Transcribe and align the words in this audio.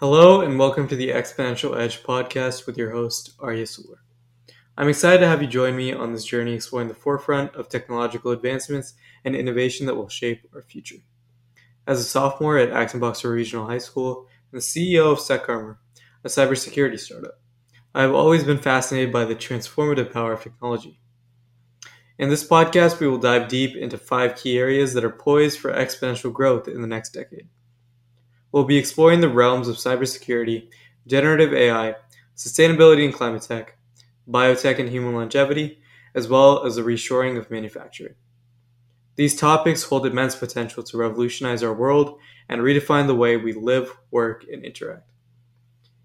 Hello, 0.00 0.42
and 0.42 0.60
welcome 0.60 0.86
to 0.86 0.94
the 0.94 1.08
Exponential 1.08 1.76
Edge 1.76 2.04
podcast 2.04 2.66
with 2.68 2.78
your 2.78 2.92
host, 2.92 3.32
Arya 3.40 3.64
Suler. 3.64 3.96
I'm 4.76 4.88
excited 4.88 5.18
to 5.18 5.26
have 5.26 5.42
you 5.42 5.48
join 5.48 5.74
me 5.74 5.92
on 5.92 6.12
this 6.12 6.24
journey 6.24 6.54
exploring 6.54 6.86
the 6.86 6.94
forefront 6.94 7.56
of 7.56 7.68
technological 7.68 8.30
advancements 8.30 8.94
and 9.24 9.34
innovation 9.34 9.86
that 9.86 9.96
will 9.96 10.08
shape 10.08 10.46
our 10.54 10.62
future. 10.62 10.98
As 11.84 11.98
a 11.98 12.04
sophomore 12.04 12.58
at 12.58 12.70
Acton 12.70 13.00
Boxborough 13.00 13.34
Regional 13.34 13.66
High 13.66 13.78
School 13.78 14.28
and 14.52 14.62
the 14.62 14.64
CEO 14.64 15.10
of 15.10 15.18
SecArmor, 15.18 15.78
a 16.22 16.28
cybersecurity 16.28 17.00
startup, 17.00 17.40
I 17.92 18.02
have 18.02 18.14
always 18.14 18.44
been 18.44 18.58
fascinated 18.58 19.12
by 19.12 19.24
the 19.24 19.34
transformative 19.34 20.12
power 20.12 20.32
of 20.34 20.44
technology. 20.44 21.00
In 22.20 22.28
this 22.28 22.46
podcast, 22.46 23.00
we 23.00 23.08
will 23.08 23.18
dive 23.18 23.48
deep 23.48 23.74
into 23.74 23.98
five 23.98 24.36
key 24.36 24.60
areas 24.60 24.94
that 24.94 25.04
are 25.04 25.10
poised 25.10 25.58
for 25.58 25.72
exponential 25.72 26.32
growth 26.32 26.68
in 26.68 26.82
the 26.82 26.86
next 26.86 27.10
decade. 27.10 27.48
We'll 28.58 28.66
be 28.66 28.76
exploring 28.76 29.20
the 29.20 29.28
realms 29.28 29.68
of 29.68 29.76
cybersecurity, 29.76 30.68
generative 31.06 31.54
AI, 31.54 31.94
sustainability 32.36 33.04
and 33.04 33.14
climate 33.14 33.42
tech, 33.42 33.78
biotech 34.28 34.80
and 34.80 34.88
human 34.88 35.14
longevity, 35.14 35.78
as 36.12 36.26
well 36.26 36.66
as 36.66 36.74
the 36.74 36.82
reshoring 36.82 37.38
of 37.38 37.52
manufacturing. 37.52 38.16
These 39.14 39.36
topics 39.38 39.84
hold 39.84 40.06
immense 40.06 40.34
potential 40.34 40.82
to 40.82 40.96
revolutionize 40.96 41.62
our 41.62 41.72
world 41.72 42.18
and 42.48 42.60
redefine 42.60 43.06
the 43.06 43.14
way 43.14 43.36
we 43.36 43.52
live, 43.52 43.96
work, 44.10 44.44
and 44.50 44.64
interact. 44.64 45.08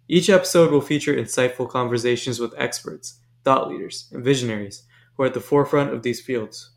Each 0.08 0.30
episode 0.30 0.72
will 0.72 0.80
feature 0.80 1.16
insightful 1.16 1.67
conversations 1.67 2.39
with 2.39 2.53
experts, 2.55 3.20
thought 3.44 3.67
leaders, 3.67 4.09
and 4.11 4.23
visionaries 4.23 4.83
who 5.17 5.23
are 5.23 5.25
at 5.25 5.33
the 5.33 5.39
forefront 5.39 5.91
of 5.91 6.03
these 6.03 6.22
fields. 6.22 6.70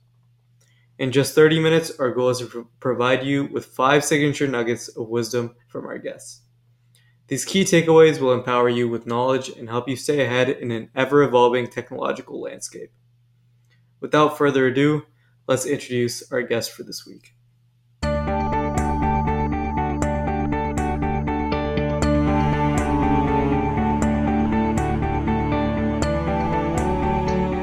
In 0.99 1.13
just 1.13 1.35
30 1.35 1.61
minutes, 1.61 1.93
our 1.99 2.11
goal 2.11 2.31
is 2.31 2.39
to 2.39 2.69
provide 2.81 3.23
you 3.23 3.45
with 3.53 3.67
five 3.67 4.03
signature 4.03 4.47
nuggets 4.47 4.89
of 4.89 5.09
wisdom 5.09 5.55
from 5.69 5.85
our 5.85 5.99
guests. 5.99 6.41
These 7.29 7.45
key 7.45 7.65
takeaways 7.65 8.19
will 8.19 8.33
empower 8.33 8.71
you 8.71 8.89
with 8.89 9.07
knowledge 9.07 9.51
and 9.51 9.69
help 9.69 9.91
you 9.91 9.97
stay 9.97 10.25
ahead 10.25 10.49
in 10.49 10.71
an 10.71 10.89
ever 10.95 11.23
evolving 11.23 11.67
technological 11.67 12.41
landscape. 12.41 12.93
Without 14.01 14.39
further 14.39 14.69
ado, 14.69 15.03
let's 15.47 15.67
introduce 15.67 16.33
our 16.33 16.41
guest 16.41 16.73
for 16.73 16.83
this 16.83 17.05
week. 17.07 17.35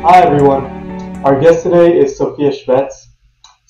Hi 0.03 0.22
everyone. 0.22 0.66
Our 1.25 1.40
guest 1.40 1.64
today 1.64 1.97
is 1.97 2.20
Sofiia 2.20 2.52
Shvets, 2.52 3.03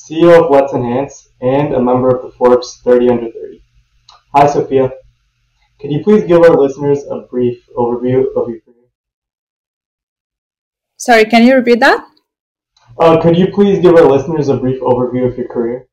CEO 0.03 0.43
of 0.43 0.51
Let's 0.51 0.73
Enhance, 0.73 1.29
and 1.39 1.73
a 1.73 1.81
member 1.81 2.13
of 2.13 2.23
the 2.23 2.31
Forbes 2.37 2.81
30 2.83 3.09
Under 3.09 3.31
30. 3.31 3.63
Hi, 4.35 4.47
Sofiia. 4.47 4.91
Could 5.79 5.91
you 5.93 6.03
please 6.03 6.25
give 6.25 6.41
our 6.41 6.57
listeners 6.57 7.03
a 7.09 7.19
brief 7.31 7.65
overview 7.77 8.25
of 8.35 8.49
your 8.49 8.59
career? 8.59 8.89
Sorry, 10.97 11.23
can 11.23 11.43
you 11.43 11.55
repeat 11.55 11.79
that? 11.79 12.05
Uh, 12.99 13.21
could 13.21 13.37
you 13.37 13.47
please 13.47 13.79
give 13.79 13.95
our 13.95 14.03
listeners 14.03 14.49
a 14.49 14.57
brief 14.57 14.81
overview 14.81 15.25
of 15.25 15.37
your 15.37 15.47
career? 15.47 15.87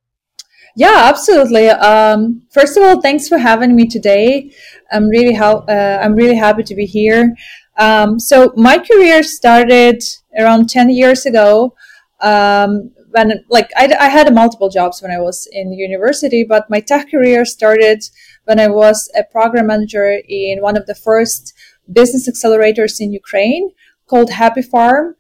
Yeah, 0.75 1.03
absolutely. 1.09 1.69
Um, 1.69 2.43
first 2.51 2.77
of 2.77 2.83
all, 2.83 3.01
thanks 3.01 3.29
for 3.29 3.39
having 3.39 3.77
me 3.77 3.87
today. 3.87 4.51
I'm 4.91 5.09
really 5.09 5.35
ha- 5.35 5.65
uh, 5.69 6.01
I'm 6.03 6.15
really 6.15 6.37
happy 6.37 6.65
to 6.65 6.75
be 6.75 6.85
here. 6.85 7.37
Um, 7.77 8.19
so 8.19 8.53
my 8.57 8.79
career 8.79 9.23
started 9.23 10.03
around 10.37 10.69
10 10.69 10.91
years 10.91 11.27
ago 11.27 11.75
um, 12.21 12.91
when 13.11 13.45
like 13.49 13.71
I, 13.77 13.95
I 13.99 14.09
had 14.09 14.33
multiple 14.35 14.69
jobs 14.69 15.03
when 15.03 15.11
I 15.11 15.21
was 15.21 15.49
in 15.53 15.73
university, 15.73 16.45
but 16.45 16.71
my 16.71 16.81
tech 16.81 17.11
career 17.11 17.45
started 17.45 18.03
when 18.45 18.59
I 18.61 18.69
was 18.69 19.11
a 19.17 19.25
program 19.25 19.67
manager 19.67 20.21
in 20.29 20.61
one 20.61 20.77
of 20.77 20.87
the 20.87 20.95
first 20.95 21.55
business 21.93 22.29
accelerators 22.29 23.01
in 23.01 23.13
Ukraine 23.13 23.71
called 24.07 24.31
Happy 24.31 24.63
Farm, 24.63 25.17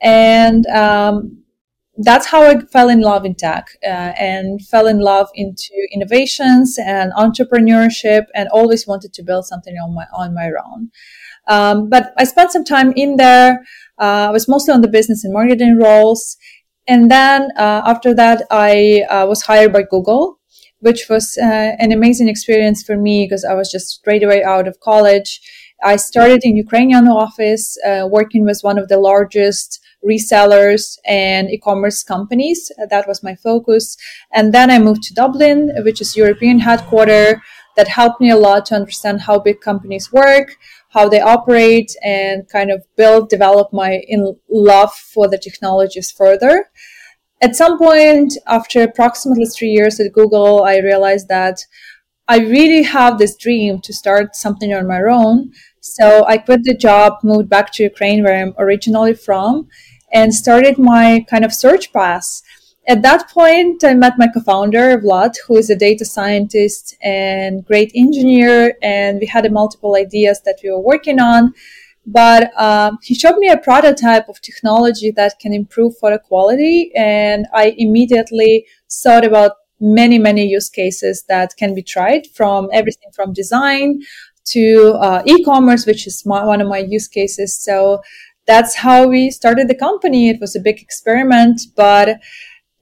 and 0.00 0.66
um, 0.66 1.44
that's 1.98 2.26
how 2.26 2.42
I 2.42 2.60
fell 2.60 2.88
in 2.88 3.00
love 3.00 3.24
in 3.24 3.34
tech 3.34 3.68
uh, 3.84 4.12
and 4.18 4.60
fell 4.66 4.86
in 4.86 4.98
love 4.98 5.28
into 5.34 5.72
innovations 5.92 6.78
and 6.78 7.12
entrepreneurship, 7.12 8.24
and 8.34 8.48
always 8.48 8.86
wanted 8.86 9.12
to 9.14 9.22
build 9.22 9.46
something 9.46 9.74
on 9.76 9.94
my 9.94 10.06
on 10.12 10.34
my 10.34 10.50
own. 10.66 10.90
Um, 11.46 11.88
but 11.88 12.12
I 12.18 12.24
spent 12.24 12.52
some 12.52 12.64
time 12.64 12.92
in 12.96 13.16
there. 13.16 13.64
Uh, 13.98 14.28
I 14.28 14.30
was 14.30 14.48
mostly 14.48 14.74
on 14.74 14.80
the 14.80 14.88
business 14.88 15.24
and 15.24 15.32
marketing 15.32 15.78
roles. 15.78 16.36
And 16.86 17.10
then 17.10 17.50
uh, 17.56 17.82
after 17.86 18.14
that, 18.14 18.42
I 18.50 19.04
uh, 19.08 19.26
was 19.26 19.42
hired 19.42 19.72
by 19.72 19.84
Google, 19.90 20.38
which 20.80 21.08
was 21.08 21.38
uh, 21.38 21.72
an 21.78 21.92
amazing 21.92 22.28
experience 22.28 22.82
for 22.82 22.96
me 22.96 23.24
because 23.24 23.44
I 23.44 23.54
was 23.54 23.70
just 23.70 23.88
straight 23.88 24.22
away 24.22 24.44
out 24.44 24.68
of 24.68 24.80
college. 24.80 25.40
I 25.82 25.96
started 25.96 26.44
in 26.44 26.56
Ukrainian 26.56 27.08
office, 27.08 27.76
uh, 27.86 28.06
working 28.10 28.44
with 28.44 28.60
one 28.62 28.78
of 28.78 28.88
the 28.88 28.98
largest 28.98 29.80
resellers 30.06 30.98
and 31.06 31.50
e-commerce 31.50 32.02
companies. 32.02 32.70
That 32.90 33.08
was 33.08 33.22
my 33.22 33.34
focus. 33.34 33.96
And 34.32 34.52
then 34.52 34.70
I 34.70 34.78
moved 34.78 35.02
to 35.04 35.14
Dublin, 35.14 35.72
which 35.84 36.00
is 36.00 36.16
European 36.16 36.58
headquarter 36.60 37.42
that 37.76 37.88
helped 37.88 38.20
me 38.20 38.30
a 38.30 38.36
lot 38.36 38.66
to 38.66 38.74
understand 38.74 39.22
how 39.22 39.38
big 39.38 39.60
companies 39.60 40.12
work, 40.12 40.56
how 40.94 41.08
they 41.08 41.20
operate 41.20 41.94
and 42.02 42.48
kind 42.48 42.70
of 42.70 42.84
build, 42.96 43.28
develop 43.28 43.72
my 43.72 44.00
in 44.06 44.36
love 44.48 44.94
for 44.94 45.28
the 45.28 45.36
technologies 45.36 46.10
further. 46.10 46.70
At 47.42 47.56
some 47.56 47.76
point, 47.78 48.32
after 48.46 48.82
approximately 48.82 49.46
three 49.46 49.70
years 49.70 49.98
at 50.00 50.12
Google, 50.12 50.62
I 50.62 50.78
realized 50.78 51.28
that 51.28 51.58
I 52.28 52.38
really 52.38 52.82
have 52.84 53.18
this 53.18 53.36
dream 53.36 53.80
to 53.82 53.92
start 53.92 54.34
something 54.34 54.72
on 54.72 54.86
my 54.86 55.02
own. 55.02 55.52
So 55.80 56.24
I 56.26 56.38
quit 56.38 56.60
the 56.62 56.74
job, 56.74 57.18
moved 57.22 57.50
back 57.50 57.72
to 57.72 57.82
Ukraine, 57.82 58.22
where 58.22 58.40
I'm 58.40 58.54
originally 58.56 59.14
from, 59.14 59.68
and 60.12 60.32
started 60.32 60.78
my 60.78 61.26
kind 61.28 61.44
of 61.44 61.52
search 61.52 61.92
path 61.92 62.40
at 62.86 63.02
that 63.02 63.30
point, 63.30 63.82
I 63.84 63.94
met 63.94 64.14
my 64.18 64.28
co-founder, 64.28 64.98
Vlad, 64.98 65.34
who 65.46 65.56
is 65.56 65.70
a 65.70 65.76
data 65.76 66.04
scientist 66.04 66.96
and 67.02 67.64
great 67.64 67.90
engineer, 67.94 68.76
and 68.82 69.18
we 69.20 69.26
had 69.26 69.50
multiple 69.52 69.96
ideas 69.96 70.40
that 70.44 70.58
we 70.62 70.70
were 70.70 70.80
working 70.80 71.18
on. 71.18 71.54
But 72.06 72.50
um, 72.60 72.98
he 73.02 73.14
showed 73.14 73.38
me 73.38 73.48
a 73.48 73.56
prototype 73.56 74.28
of 74.28 74.40
technology 74.42 75.10
that 75.12 75.38
can 75.38 75.54
improve 75.54 75.96
photo 75.96 76.18
quality, 76.18 76.92
and 76.94 77.46
I 77.54 77.74
immediately 77.78 78.66
thought 78.90 79.24
about 79.24 79.52
many, 79.80 80.18
many 80.18 80.46
use 80.46 80.68
cases 80.68 81.24
that 81.28 81.56
can 81.56 81.74
be 81.74 81.82
tried 81.82 82.26
from 82.34 82.68
everything 82.72 83.10
from 83.14 83.32
design 83.32 84.02
to 84.46 84.98
uh, 85.00 85.22
e-commerce, 85.24 85.86
which 85.86 86.06
is 86.06 86.24
my, 86.26 86.44
one 86.44 86.60
of 86.60 86.68
my 86.68 86.78
use 86.78 87.08
cases. 87.08 87.56
So 87.56 88.02
that's 88.46 88.74
how 88.74 89.08
we 89.08 89.30
started 89.30 89.68
the 89.68 89.74
company. 89.74 90.28
It 90.28 90.40
was 90.40 90.54
a 90.54 90.60
big 90.60 90.80
experiment, 90.82 91.62
but 91.74 92.20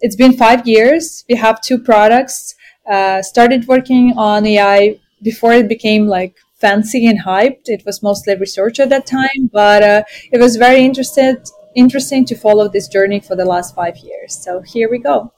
it's 0.02 0.16
been 0.16 0.36
five 0.36 0.66
years. 0.66 1.24
We 1.28 1.36
have 1.36 1.62
two 1.62 1.78
products. 1.78 2.54
Uh, 2.90 3.22
started 3.22 3.68
working 3.68 4.12
on 4.16 4.44
AI 4.44 5.00
before 5.22 5.52
it 5.52 5.68
became 5.68 6.06
like 6.06 6.36
fancy 6.60 7.06
and 7.06 7.20
hyped. 7.20 7.66
It 7.66 7.84
was 7.86 8.02
mostly 8.02 8.36
research 8.36 8.80
at 8.80 8.88
that 8.90 9.06
time, 9.06 9.48
but 9.52 9.82
uh, 9.82 10.02
it 10.32 10.40
was 10.40 10.56
very 10.56 10.84
interested, 10.84 11.48
interesting 11.76 12.24
to 12.26 12.34
follow 12.34 12.68
this 12.68 12.88
journey 12.88 13.20
for 13.20 13.36
the 13.36 13.44
last 13.44 13.76
five 13.76 13.96
years. 13.98 14.34
So 14.34 14.60
here 14.60 14.90
we 14.90 14.98
go. 14.98 15.32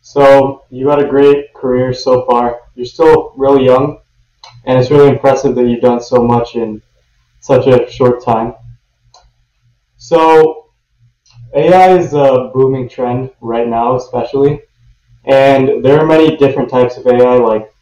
So 0.00 0.62
you 0.70 0.88
had 0.88 1.00
a 1.00 1.08
great 1.08 1.52
career 1.54 1.92
so 1.92 2.24
far. 2.26 2.60
You're 2.76 2.86
still 2.86 3.32
really 3.36 3.64
young, 3.64 4.00
and 4.64 4.78
it's 4.78 4.90
really 4.90 5.10
impressive 5.10 5.56
that 5.56 5.66
you've 5.66 5.82
done 5.82 6.00
so 6.00 6.22
much 6.22 6.54
in 6.54 6.80
such 7.40 7.66
a 7.66 7.90
short 7.90 8.24
time. 8.24 8.54
So 9.96 10.67
AI 11.54 11.96
is 11.98 12.12
a 12.14 12.50
booming 12.52 12.88
trend 12.88 13.30
right 13.40 13.68
now, 13.68 13.96
especially, 13.96 14.60
and 15.24 15.84
there 15.84 15.98
are 16.00 16.06
many 16.06 16.36
different 16.36 16.70
types 16.70 16.96
of 16.96 17.06
AI. 17.06 17.36
Like, 17.36 17.72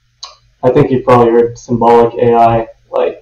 I 0.63 0.71
think 0.71 0.91
you've 0.91 1.05
probably 1.05 1.33
heard 1.33 1.59
symbolic 1.59 2.15
AI, 2.15 2.69
like 2.91 3.21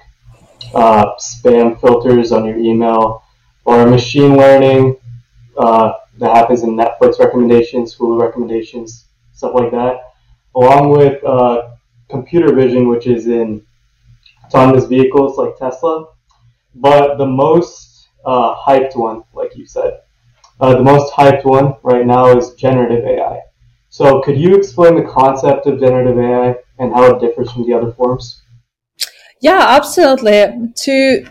uh, 0.75 1.15
spam 1.17 1.81
filters 1.81 2.33
on 2.33 2.45
your 2.47 2.59
email, 2.59 3.25
or 3.65 3.87
machine 3.87 4.37
learning 4.37 4.97
uh, 5.57 5.93
that 6.19 6.37
happens 6.37 6.63
in 6.63 6.77
Netflix 6.77 7.19
recommendations, 7.19 7.97
Hulu 7.97 8.21
recommendations, 8.21 9.07
stuff 9.33 9.55
like 9.55 9.71
that, 9.73 10.13
along 10.55 10.91
with 10.91 11.23
uh, 11.25 11.71
computer 12.11 12.55
vision, 12.55 12.89
which 12.89 13.07
is 13.07 13.27
in 13.27 13.65
autonomous 14.45 14.87
vehicles 14.87 15.39
like 15.39 15.57
Tesla. 15.59 16.09
But 16.77 17.19
the 17.19 17.27
most 17.27 18.09
uh, 18.25 18.57
hyped 18.57 18.97
one, 18.97 19.25
like 19.35 19.57
you 19.57 19.67
said, 19.67 20.01
uh, 20.61 20.75
the 20.75 20.83
most 20.83 21.13
hyped 21.13 21.45
one 21.45 21.75
right 21.83 22.07
now 22.07 22.37
is 22.37 22.55
generative 22.55 23.05
AI. 23.05 23.41
So, 23.89 24.21
could 24.23 24.39
you 24.39 24.57
explain 24.57 24.97
the 24.97 25.09
concept 25.09 25.67
of 25.67 25.79
generative 25.79 26.19
AI 26.19 26.57
and 26.79 26.93
how 26.93 27.15
it 27.15 27.21
differs 27.21 27.53
from 27.53 27.67
the 27.67 27.75
other 27.75 27.93
forms? 27.93 28.43
Yeah, 29.41 29.65
absolutely. 29.69 30.73
To 30.75 31.27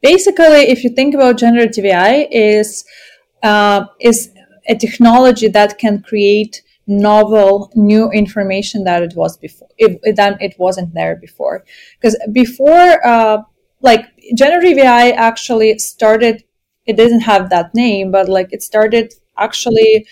basically, 0.00 0.70
if 0.70 0.84
you 0.84 0.90
think 0.90 1.14
about 1.14 1.38
generative 1.38 1.84
AI, 1.84 2.28
is 2.30 2.84
uh, 3.42 3.86
is 4.00 4.30
a 4.68 4.76
technology 4.76 5.48
that 5.48 5.78
can 5.78 6.02
create 6.02 6.62
novel 6.86 7.70
new 7.74 8.10
information 8.10 8.84
that 8.84 9.02
it 9.02 9.14
was 9.14 9.36
before 9.36 9.68
it, 9.78 10.00
it 10.02 10.58
wasn't 10.58 10.92
there 10.94 11.16
before 11.16 11.64
because 12.00 12.16
before 12.32 13.06
uh, 13.06 13.38
like 13.82 14.06
generative 14.34 14.78
ai 14.78 15.10
actually 15.10 15.78
started 15.78 16.42
it 16.86 16.96
doesn't 16.96 17.20
have 17.20 17.50
that 17.50 17.74
name 17.74 18.10
but 18.10 18.28
like 18.28 18.52
it 18.52 18.62
started 18.62 19.14
actually 19.38 20.06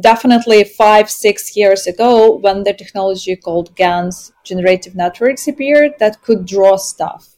definitely 0.00 0.62
five 0.64 1.10
six 1.10 1.56
years 1.56 1.86
ago 1.86 2.36
when 2.36 2.62
the 2.64 2.72
technology 2.72 3.34
called 3.36 3.74
GANs 3.76 4.32
generative 4.44 4.94
networks 4.94 5.48
appeared 5.48 5.92
that 5.98 6.22
could 6.22 6.44
draw 6.46 6.76
stuff 6.76 7.36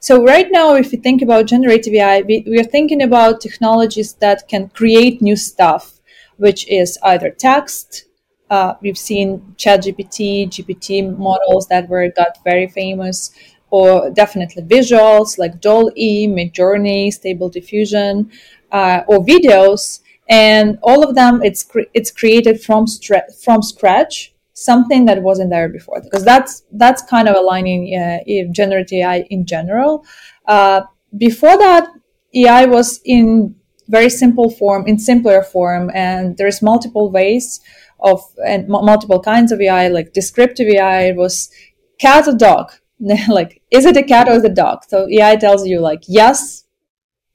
so 0.00 0.22
right 0.22 0.46
now, 0.50 0.74
if 0.74 0.92
you 0.92 1.00
think 1.00 1.22
about 1.22 1.46
generative 1.46 1.94
AI, 1.94 2.20
we, 2.20 2.44
we, 2.46 2.60
are 2.60 2.64
thinking 2.64 3.02
about 3.02 3.40
technologies 3.40 4.12
that 4.14 4.46
can 4.46 4.68
create 4.68 5.22
new 5.22 5.36
stuff, 5.36 6.00
which 6.36 6.68
is 6.68 6.98
either 7.02 7.30
text. 7.30 8.04
Uh, 8.48 8.74
we've 8.80 8.98
seen 8.98 9.54
ChatGPT, 9.56 10.48
GPT 10.48 11.16
models 11.18 11.66
that 11.68 11.88
were 11.88 12.08
got 12.16 12.38
very 12.44 12.68
famous, 12.68 13.32
or 13.70 14.10
definitely 14.10 14.62
visuals 14.62 15.38
like 15.38 15.60
DALL-E, 15.60 16.28
Midjourney, 16.28 17.12
Stable 17.12 17.48
Diffusion, 17.48 18.30
uh, 18.72 19.02
or 19.06 19.18
videos. 19.24 20.00
And 20.28 20.78
all 20.82 21.02
of 21.08 21.14
them, 21.14 21.42
it's 21.42 21.62
cre- 21.62 21.90
it's 21.94 22.10
created 22.10 22.60
from 22.60 22.86
stra- 22.86 23.32
from 23.44 23.62
scratch 23.62 24.32
something 24.54 25.04
that 25.04 25.22
wasn't 25.22 25.50
there 25.50 25.68
before 25.68 26.00
because 26.00 26.24
that's 26.24 26.62
that's 26.72 27.02
kind 27.02 27.28
of 27.28 27.36
aligning 27.36 27.94
uh, 27.94 28.18
generative 28.52 28.98
AI 28.98 29.18
in 29.30 29.44
general. 29.46 30.04
Uh, 30.46 30.80
before 31.16 31.56
that, 31.58 31.88
AI 32.34 32.64
was 32.66 33.00
in 33.04 33.54
very 33.88 34.10
simple 34.10 34.50
form, 34.50 34.86
in 34.86 34.98
simpler 34.98 35.42
form, 35.42 35.90
and 35.94 36.36
there's 36.36 36.60
multiple 36.62 37.10
ways 37.10 37.60
of 38.00 38.20
and 38.44 38.64
m- 38.64 38.84
multiple 38.84 39.20
kinds 39.20 39.52
of 39.52 39.60
AI, 39.60 39.88
like 39.88 40.12
descriptive 40.12 40.68
AI. 40.68 41.12
Was 41.12 41.50
cat 41.98 42.26
or 42.26 42.36
dog, 42.36 42.72
like 43.28 43.62
is 43.70 43.84
it 43.84 43.96
a 43.96 44.02
cat 44.02 44.28
or 44.28 44.32
is 44.32 44.44
it 44.44 44.52
a 44.52 44.54
dog? 44.54 44.84
So 44.88 45.06
AI 45.08 45.36
tells 45.36 45.66
you 45.66 45.80
like 45.80 46.04
yes, 46.08 46.64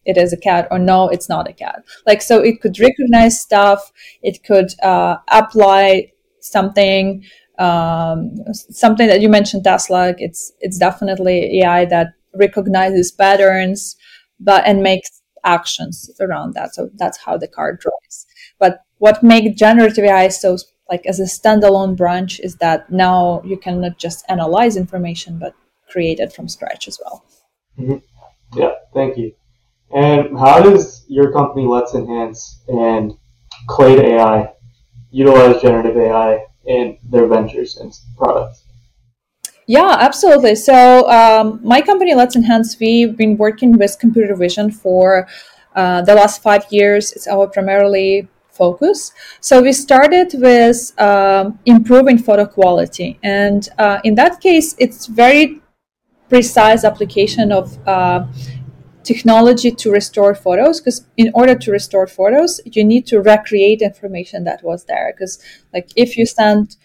it 0.06 0.18
is 0.18 0.34
a 0.34 0.38
cat 0.38 0.68
or 0.72 0.80
no 0.80 1.10
it's 1.10 1.30
not 1.30 1.50
a 1.50 1.54
cat. 1.54 1.84
Like 2.08 2.22
so 2.22 2.40
it 2.42 2.62
could 2.62 2.80
recognize 2.80 3.40
stuff 3.40 3.92
it 4.24 4.44
could 4.44 4.70
uh, 4.84 5.18
apply 5.30 6.12
something 6.40 7.24
um, 7.60 8.36
something 8.54 9.08
that 9.08 9.22
you 9.22 9.30
mentioned 9.30 9.64
tesla 9.66 10.16
it's 10.18 10.52
it's 10.62 10.80
definitely 10.80 11.60
ai 11.62 11.86
that 11.86 12.14
recognizes 12.34 13.12
patterns 13.12 13.98
but 14.40 14.66
and 14.66 14.82
makes 14.82 15.22
actions 15.44 16.10
around 16.20 16.54
that. 16.54 16.74
So 16.76 16.90
that's 16.96 17.18
how 17.18 17.38
the 17.38 17.48
car 17.48 17.74
drives. 17.74 18.26
But 18.60 18.82
what 19.00 19.24
makes 19.24 19.60
generative 19.60 20.06
ai 20.06 20.28
so 20.30 20.58
like 20.92 21.06
as 21.06 21.20
a 21.20 21.24
standalone 21.24 21.96
branch 21.98 22.40
is 22.42 22.58
that 22.58 22.92
now 22.92 23.42
you 23.44 23.58
can 23.58 23.82
not 23.82 23.98
just 23.98 24.24
analyze 24.30 24.78
information 24.78 25.40
but 25.40 25.56
create 25.90 26.20
it 26.20 26.32
from 26.34 26.48
scratch 26.48 26.88
as 26.88 27.00
well 27.04 27.26
mm-hmm. 27.80 28.60
yeah 28.60 28.74
thank 28.94 29.18
you 29.18 29.34
and 29.94 30.38
how 30.38 30.62
does 30.62 31.06
your 31.08 31.32
company 31.32 31.66
let's 31.66 31.96
enhance 31.96 32.62
and 32.68 33.14
Claid 33.68 34.00
AI 34.00 34.52
utilize 35.12 35.62
generative 35.62 35.98
AI 35.98 36.46
in 36.66 36.98
their 37.10 37.28
ventures 37.28 37.78
and 37.78 37.94
products? 38.18 38.64
Yeah, 39.68 39.98
absolutely. 40.00 40.56
So 40.56 41.10
um, 41.10 41.60
my 41.64 41.82
company, 41.82 42.14
Let's 42.16 42.36
Enhance, 42.36 42.78
we've 42.80 43.16
been 43.16 43.38
working 43.38 43.78
with 43.78 43.98
computer 44.00 44.36
vision 44.36 44.72
for 44.72 45.28
uh, 45.76 46.02
the 46.02 46.16
last 46.16 46.42
five 46.42 46.66
years. 46.72 47.14
It's 47.14 47.28
our 47.28 47.48
primarily 47.48 48.28
focus. 48.52 49.12
So 49.40 49.62
we 49.62 49.74
started 49.74 50.34
with 50.34 51.00
um, 51.00 51.60
improving 51.66 52.18
photo 52.18 52.46
quality, 52.46 53.20
and 53.24 53.68
uh, 53.78 54.00
in 54.04 54.16
that 54.16 54.42
case, 54.42 54.76
it's 54.78 55.08
very 55.08 55.62
precise 56.30 56.84
application 56.84 57.52
of 57.52 57.78
uh, 57.88 58.26
technology 59.04 59.72
to 59.72 59.92
restore 59.92 60.36
photos 60.36 60.80
because 60.80 61.06
in 61.18 61.32
order 61.34 61.56
to 61.56 61.72
restore 61.72 62.08
photos 62.08 62.62
you 62.66 62.84
need 62.84 63.06
to 63.08 63.20
recreate 63.20 63.82
information 63.82 64.44
that 64.44 64.64
was 64.64 64.86
there 64.86 65.12
because 65.14 65.40
like 65.74 65.90
if 65.96 66.18
you 66.18 66.26
send 66.26 66.78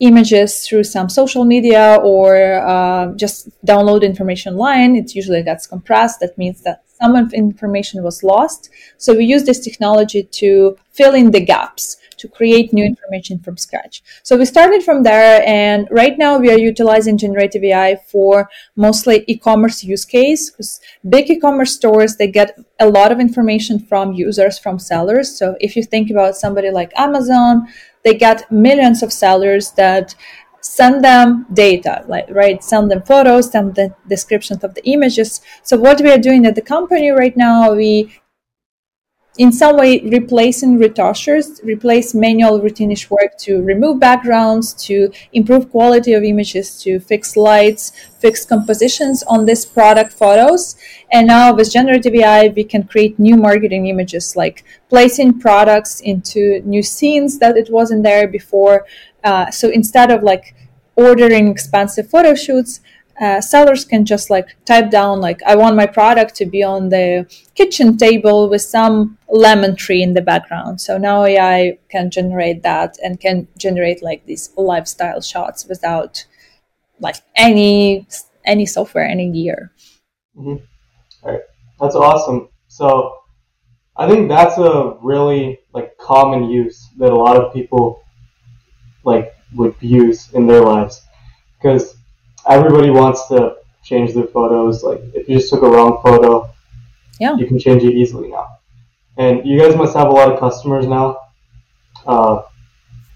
images 0.00 0.66
through 0.66 0.84
some 0.84 1.08
social 1.08 1.44
media 1.44 1.98
or 2.02 2.54
uh, 2.66 3.12
just 3.14 3.48
download 3.64 4.02
information 4.02 4.56
line 4.56 4.96
it 4.96 5.14
usually 5.14 5.42
gets 5.42 5.66
compressed 5.66 6.20
that 6.20 6.36
means 6.36 6.62
that 6.62 6.82
some 7.00 7.14
of 7.14 7.32
information 7.32 8.02
was 8.02 8.22
lost 8.22 8.70
so 8.98 9.14
we 9.14 9.24
use 9.24 9.44
this 9.44 9.60
technology 9.60 10.22
to 10.22 10.76
fill 10.92 11.14
in 11.14 11.30
the 11.30 11.40
gaps 11.40 11.96
to 12.20 12.28
create 12.28 12.72
new 12.72 12.84
information 12.84 13.38
from 13.38 13.56
scratch. 13.56 14.02
So 14.22 14.36
we 14.36 14.44
started 14.44 14.82
from 14.82 15.02
there, 15.02 15.42
and 15.46 15.88
right 15.90 16.16
now 16.18 16.38
we 16.38 16.50
are 16.52 16.58
utilizing 16.58 17.16
generative 17.16 17.64
AI 17.64 17.96
for 18.12 18.50
mostly 18.76 19.24
e-commerce 19.26 19.82
use 19.82 20.04
case 20.04 20.50
because 20.50 20.80
big 21.08 21.30
e-commerce 21.30 21.72
stores 21.74 22.16
they 22.16 22.28
get 22.28 22.58
a 22.78 22.88
lot 22.88 23.10
of 23.10 23.20
information 23.20 23.78
from 23.78 24.12
users, 24.12 24.58
from 24.58 24.78
sellers. 24.78 25.36
So 25.36 25.56
if 25.60 25.76
you 25.76 25.82
think 25.82 26.10
about 26.10 26.36
somebody 26.36 26.70
like 26.70 26.92
Amazon, 26.96 27.66
they 28.04 28.14
get 28.14 28.50
millions 28.50 29.02
of 29.02 29.12
sellers 29.12 29.72
that 29.72 30.14
send 30.60 31.02
them 31.02 31.46
data 31.52 32.04
like 32.06 32.28
right? 32.30 32.62
Send 32.62 32.90
them 32.90 33.02
photos 33.02 33.50
send 33.50 33.74
the 33.74 33.94
descriptions 34.08 34.62
of 34.62 34.74
the 34.74 34.84
images. 34.86 35.40
So 35.62 35.76
what 35.76 36.00
we 36.00 36.10
are 36.10 36.18
doing 36.18 36.46
at 36.46 36.54
the 36.54 36.62
company 36.62 37.10
right 37.10 37.36
now 37.36 37.72
we 37.72 38.19
in 39.38 39.52
some 39.52 39.76
way 39.76 40.00
replacing 40.00 40.78
retouchers, 40.78 41.60
replace 41.62 42.14
manual 42.14 42.60
routinish 42.60 43.08
work 43.10 43.38
to 43.38 43.62
remove 43.62 44.00
backgrounds, 44.00 44.74
to 44.74 45.10
improve 45.32 45.70
quality 45.70 46.12
of 46.14 46.24
images, 46.24 46.82
to 46.82 46.98
fix 46.98 47.36
lights, 47.36 47.92
fix 48.18 48.44
compositions 48.44 49.22
on 49.24 49.46
this 49.46 49.64
product 49.64 50.12
photos. 50.12 50.76
And 51.12 51.28
now 51.28 51.54
with 51.54 51.72
generative 51.72 52.14
AI, 52.14 52.48
we 52.48 52.64
can 52.64 52.82
create 52.84 53.18
new 53.18 53.36
marketing 53.36 53.86
images 53.86 54.34
like 54.34 54.64
placing 54.88 55.38
products 55.38 56.00
into 56.00 56.60
new 56.64 56.82
scenes 56.82 57.38
that 57.38 57.56
it 57.56 57.70
wasn't 57.70 58.02
there 58.02 58.26
before. 58.26 58.84
Uh, 59.22 59.50
so 59.50 59.68
instead 59.68 60.10
of 60.10 60.24
like 60.24 60.54
ordering 60.96 61.48
expensive 61.48 62.10
photo 62.10 62.34
shoots, 62.34 62.80
uh, 63.20 63.40
sellers 63.40 63.84
can 63.84 64.04
just 64.04 64.30
like 64.30 64.56
type 64.64 64.90
down 64.90 65.20
like 65.20 65.42
i 65.42 65.54
want 65.54 65.76
my 65.76 65.86
product 65.86 66.34
to 66.34 66.46
be 66.46 66.62
on 66.62 66.88
the 66.88 67.26
kitchen 67.54 67.96
table 67.96 68.48
with 68.48 68.62
some 68.62 69.18
lemon 69.30 69.76
tree 69.76 70.02
in 70.02 70.14
the 70.14 70.22
background. 70.22 70.80
So 70.80 70.98
now 70.98 71.24
ai 71.24 71.78
can 71.88 72.10
generate 72.10 72.62
that 72.62 72.96
and 73.02 73.20
can 73.20 73.46
generate 73.56 74.02
like 74.02 74.24
these 74.26 74.50
lifestyle 74.56 75.20
shots 75.20 75.66
without 75.66 76.24
like 76.98 77.16
any 77.36 78.06
any 78.44 78.66
software 78.66 79.06
any 79.06 79.30
gear. 79.30 79.72
Mm-hmm. 80.36 81.36
That's 81.80 81.94
awesome. 81.94 82.48
So 82.68 83.16
i 83.96 84.08
think 84.08 84.28
that's 84.28 84.56
a 84.56 84.96
really 85.02 85.58
like 85.74 85.96
common 85.98 86.48
use 86.48 86.88
that 86.98 87.12
a 87.12 87.22
lot 87.26 87.36
of 87.36 87.52
people 87.52 88.02
like 89.04 89.34
would 89.54 89.74
use 89.80 90.32
in 90.32 90.46
their 90.46 90.62
lives. 90.62 91.02
Because 91.56 91.96
everybody 92.48 92.90
wants 92.90 93.26
to 93.28 93.56
change 93.82 94.14
their 94.14 94.26
photos. 94.26 94.82
Like 94.82 95.00
if 95.14 95.28
you 95.28 95.36
just 95.36 95.50
took 95.50 95.62
a 95.62 95.68
wrong 95.68 96.00
photo, 96.02 96.50
yeah, 97.18 97.36
you 97.36 97.46
can 97.46 97.58
change 97.58 97.82
it 97.82 97.94
easily 97.94 98.28
now. 98.28 98.58
And 99.16 99.46
you 99.46 99.58
guys 99.58 99.76
must 99.76 99.96
have 99.96 100.08
a 100.08 100.12
lot 100.12 100.32
of 100.32 100.40
customers 100.40 100.86
now. 100.86 101.20
Uh, 102.06 102.42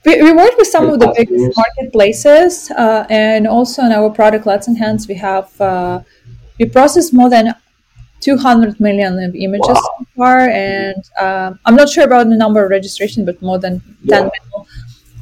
we, 0.05 0.23
we 0.23 0.33
work 0.33 0.57
with 0.59 0.69
some 0.69 0.89
of 0.89 1.01
the 1.01 1.13
biggest 1.17 1.41
years. 1.41 1.57
marketplaces, 1.57 2.71
uh, 2.73 3.07
and 3.09 3.47
also 3.47 3.83
in 3.83 3.93
our 3.93 4.11
product 4.11 4.47
Let's 4.47 4.69
Enhance, 4.69 5.09
we 5.09 5.15
have 5.15 5.49
uh, 5.61 6.01
we 6.59 6.67
process 6.67 7.13
more 7.13 7.31
than 7.31 7.55
200 8.21 8.81
million 8.81 9.19
images 9.35 9.69
wow. 9.69 9.95
so 9.99 10.07
far, 10.17 10.39
and 10.51 11.03
um, 11.19 11.59
I'm 11.65 11.75
not 11.75 11.89
sure 11.89 12.05
about 12.05 12.29
the 12.29 12.37
number 12.37 12.63
of 12.65 12.71
registration, 12.71 13.25
but 13.25 13.41
more 13.41 13.59
than 13.59 13.81
10 13.81 13.89
yeah. 14.03 14.17
million. 14.17 14.69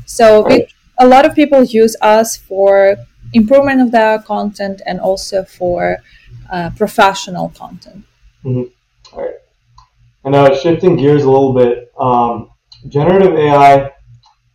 So 0.06 0.44
right. 0.44 0.66
we, 0.66 0.66
a 0.98 1.06
lot 1.06 1.24
of 1.24 1.34
people 1.34 1.62
use 1.62 1.96
us 2.00 2.36
for 2.36 2.96
improvement 3.32 3.80
of 3.80 3.90
the 3.90 4.22
content 4.26 4.82
and 4.86 5.00
also 5.00 5.44
for 5.44 5.98
uh, 6.50 6.70
professional 6.76 7.48
content. 7.50 8.04
Mm-hmm. 8.44 9.16
All 9.16 9.22
right. 9.22 9.34
And 10.24 10.32
now 10.32 10.54
shifting 10.54 10.96
gears 10.96 11.24
a 11.24 11.30
little 11.30 11.52
bit, 11.52 11.92
um, 11.98 12.50
generative 12.88 13.34
AI 13.34 13.90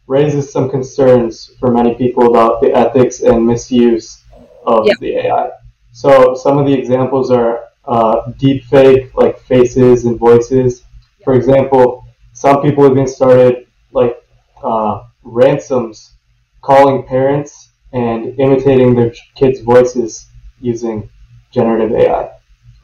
raises 0.07 0.51
some 0.51 0.69
concerns 0.69 1.51
for 1.59 1.71
many 1.71 1.93
people 1.95 2.27
about 2.27 2.61
the 2.61 2.73
ethics 2.73 3.21
and 3.21 3.45
misuse 3.45 4.23
of 4.65 4.85
yeah. 4.85 4.93
the 4.99 5.15
AI. 5.17 5.49
So 5.91 6.35
some 6.35 6.57
of 6.57 6.65
the 6.65 6.73
examples 6.73 7.31
are 7.31 7.65
uh, 7.85 8.31
deep 8.37 8.65
fake, 8.65 9.13
like 9.15 9.39
faces 9.39 10.05
and 10.05 10.17
voices. 10.17 10.83
Yeah. 11.19 11.25
For 11.25 11.33
example, 11.33 12.05
some 12.33 12.61
people 12.61 12.83
have 12.83 12.93
been 12.93 13.07
started 13.07 13.67
like 13.91 14.15
uh, 14.63 15.03
ransoms 15.23 16.13
calling 16.61 17.03
parents 17.03 17.66
and 17.93 18.39
imitating 18.39 18.95
their 18.95 19.13
kids' 19.35 19.61
voices 19.61 20.27
using 20.59 21.09
generative 21.51 21.91
AI 21.91 22.31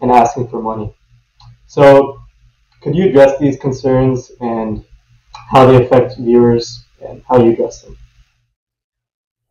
and 0.02 0.12
asking 0.12 0.48
for 0.48 0.62
money. 0.62 0.94
So, 1.68 2.20
could 2.82 2.96
you 2.96 3.10
address 3.10 3.40
these 3.40 3.58
concerns 3.60 4.32
and 4.40 4.84
how 5.52 5.66
they 5.66 5.86
affect 5.86 6.18
viewers 6.18 6.86
and 7.02 7.24
how 7.28 7.44
you 7.44 7.54
address 7.54 7.82
them? 7.82 7.98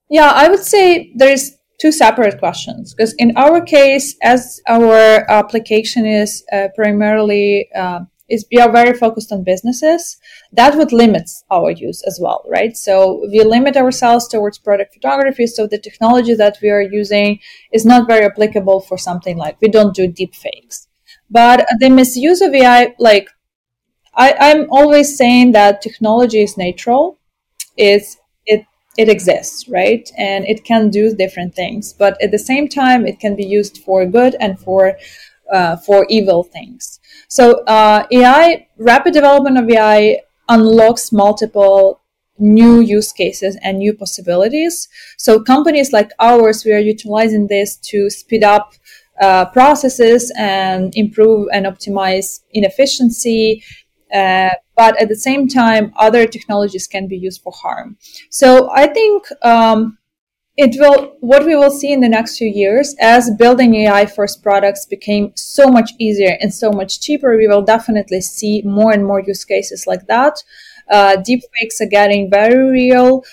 Yeah, 0.09 0.31
I 0.31 0.49
would 0.49 0.63
say 0.63 1.13
there's 1.15 1.57
two 1.81 1.91
separate 1.91 2.39
questions 2.39 2.95
because 2.95 3.15
in 3.15 3.37
our 3.37 3.61
case, 3.61 4.15
as 4.23 4.61
our 4.69 5.29
application 5.31 6.07
is 6.07 6.45
uh, 6.53 6.69
primarily 6.77 7.69
uh, 7.75 8.01
is 8.33 8.47
we 8.51 8.59
are 8.59 8.73
very 8.73 8.95
focused 9.05 9.31
on 9.33 9.45
businesses, 9.45 10.17
that 10.53 10.77
would 10.77 10.93
limit 10.93 11.31
our 11.51 11.71
use 11.71 12.03
as 12.11 12.19
well, 12.23 12.41
right? 12.49 12.77
So 12.77 13.27
we 13.31 13.43
limit 13.45 13.77
ourselves 13.77 14.27
towards 14.29 14.59
product 14.59 14.95
photography. 14.95 15.47
So 15.47 15.67
the 15.67 15.79
technology 15.79 16.35
that 16.35 16.59
we 16.63 16.71
are 16.71 16.83
using 17.01 17.41
is 17.73 17.85
not 17.85 18.09
very 18.09 18.25
applicable 18.25 18.81
for 18.81 18.97
something 18.99 19.37
like 19.37 19.57
we 19.61 19.69
don't 19.69 19.95
do 19.95 20.07
deep 20.07 20.35
fakes. 20.35 20.89
But 21.31 21.67
the 21.81 21.91
misuse 21.91 22.41
of 22.41 22.55
AI, 22.55 22.95
like 22.99 23.29
I, 24.15 24.35
I'm 24.39 24.67
always 24.71 25.17
saying 25.17 25.53
that 25.53 25.83
technology 25.83 26.43
is 26.43 26.57
neutral. 26.57 27.19
It's 27.77 28.19
it 28.47 28.65
it 28.99 29.09
exists, 29.09 29.69
right? 29.69 30.11
And 30.19 30.47
it 30.47 30.65
can 30.65 30.91
do 30.91 31.15
different 31.17 31.55
things, 31.55 31.93
but 31.95 32.21
at 32.23 32.31
the 32.33 32.39
same 32.39 32.69
time, 32.69 33.07
it 33.07 33.21
can 33.21 33.37
be 33.37 33.45
used 33.47 33.79
for 33.79 34.07
good 34.07 34.37
and 34.41 34.59
for 34.61 34.97
uh, 35.53 35.77
for 35.77 36.07
evil 36.11 36.45
things. 36.45 37.01
So 37.33 37.65
uh, 37.65 38.07
AI, 38.11 38.67
rapid 38.77 39.15
development 39.15 39.57
of 39.57 39.67
AI 39.71 40.21
unlocks 40.51 41.13
multiple 41.13 42.03
new 42.39 42.81
use 42.81 43.11
cases 43.11 43.57
and 43.63 43.79
new 43.79 43.95
possibilities. 43.95 44.87
So 45.17 45.41
companies 45.41 45.95
like 45.95 46.11
ours, 46.21 46.63
we 46.67 46.73
are 46.73 46.79
utilizing 46.95 47.47
this 47.47 47.77
to 47.89 48.11
speed 48.11 48.45
up 48.45 48.75
uh, 49.19 49.47
processes 49.47 50.31
and 50.37 50.95
improve 50.95 51.49
and 51.55 51.65
optimize 51.65 52.41
inefficiency. 52.53 53.63
Uh, 54.15 54.51
but 54.77 55.01
at 55.01 55.09
the 55.09 55.17
same 55.17 55.49
time, 55.49 55.91
other 55.97 56.27
technologies 56.27 56.87
can 56.87 57.09
be 57.09 57.17
used 57.17 57.41
for 57.41 57.55
harm. 57.57 57.97
So 58.29 58.71
I 58.75 58.89
think 58.89 59.25
um, 59.41 59.97
it 60.57 60.79
will 60.79 61.17
what 61.21 61.47
we 61.47 61.57
will 61.57 61.71
see 61.71 61.93
in 61.93 62.01
the 62.01 62.09
next 62.09 62.37
few 62.37 62.49
years 62.49 62.95
as 63.01 63.31
building 63.39 63.75
ai 63.75 64.05
first 64.05 64.43
products 64.43 64.85
became 64.85 65.33
so 65.35 65.67
much 65.69 65.93
easier 65.99 66.37
and 66.41 66.53
so 66.53 66.71
much 66.71 67.01
cheaper 67.01 67.37
we 67.37 67.49
will 67.49 67.63
definitely 67.63 68.21
see 68.21 68.63
more 68.63 68.93
and 68.93 69.07
more 69.07 69.21
use 69.21 69.45
cases 69.45 69.87
like 69.87 70.07
that. 70.07 70.35
Uh, 70.91 71.17
deep 71.17 71.41
fakes 71.55 71.81
are 71.81 71.87
getting 71.87 72.29
very 72.29 72.71
real. 72.71 73.25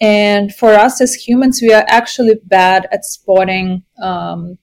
And 0.00 0.54
for 0.54 0.74
us 0.74 1.00
as 1.00 1.14
humans 1.14 1.62
we 1.62 1.72
are 1.72 1.84
actually 1.88 2.34
bad 2.44 2.86
at 2.92 3.06
spotting 3.06 3.82
um, 4.02 4.58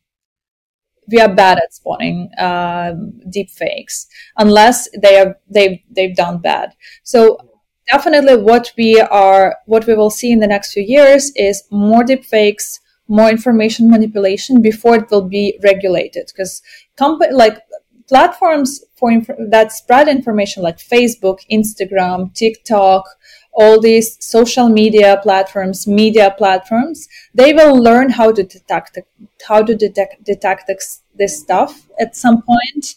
we 1.09 1.19
are 1.19 1.33
bad 1.33 1.57
at 1.57 1.73
spotting 1.73 2.29
um, 2.37 3.19
deep 3.29 3.49
fakes 3.49 4.07
unless 4.37 4.87
they 5.01 5.19
are 5.19 5.37
they've 5.49 5.79
they've 5.89 6.15
done 6.15 6.37
bad. 6.37 6.73
So 7.03 7.37
definitely 7.91 8.37
what 8.37 8.71
we 8.77 8.99
are 8.99 9.55
what 9.65 9.85
we 9.87 9.95
will 9.95 10.09
see 10.09 10.31
in 10.31 10.39
the 10.39 10.47
next 10.47 10.73
few 10.73 10.83
years 10.83 11.31
is 11.35 11.63
more 11.71 12.03
deepfakes 12.03 12.79
more 13.07 13.29
information 13.29 13.89
manipulation 13.89 14.61
before 14.61 14.95
it 14.95 15.11
will 15.11 15.27
be 15.27 15.59
regulated. 15.63 16.25
Because 16.27 16.61
like 17.31 17.61
platforms 18.07 18.83
for 18.95 19.11
inf- 19.11 19.29
that 19.49 19.71
spread 19.71 20.07
information 20.09 20.61
like 20.61 20.77
facebook 20.77 21.39
instagram 21.49 22.33
tiktok 22.33 23.03
all 23.53 23.79
these 23.79 24.17
social 24.23 24.67
media 24.67 25.19
platforms 25.23 25.87
media 25.87 26.35
platforms 26.37 27.07
they 27.33 27.53
will 27.53 27.75
learn 27.75 28.09
how 28.09 28.29
to 28.31 28.43
detect 28.43 28.97
how 29.47 29.61
to 29.63 29.73
detect 29.73 30.23
detect 30.23 30.67
this, 30.67 31.01
this 31.15 31.39
stuff 31.39 31.87
at 31.99 32.15
some 32.15 32.41
point. 32.41 32.95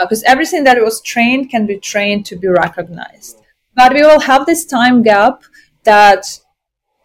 Because 0.00 0.22
uh, 0.22 0.26
everything 0.28 0.64
that 0.64 0.80
was 0.82 1.00
trained 1.02 1.50
can 1.50 1.66
be 1.66 1.76
trained 1.78 2.24
to 2.26 2.36
be 2.36 2.48
recognized 2.48 3.39
but 3.80 3.94
we 3.94 4.02
will 4.02 4.20
have 4.20 4.44
this 4.44 4.66
time 4.66 5.02
gap 5.02 5.42
that 5.84 6.38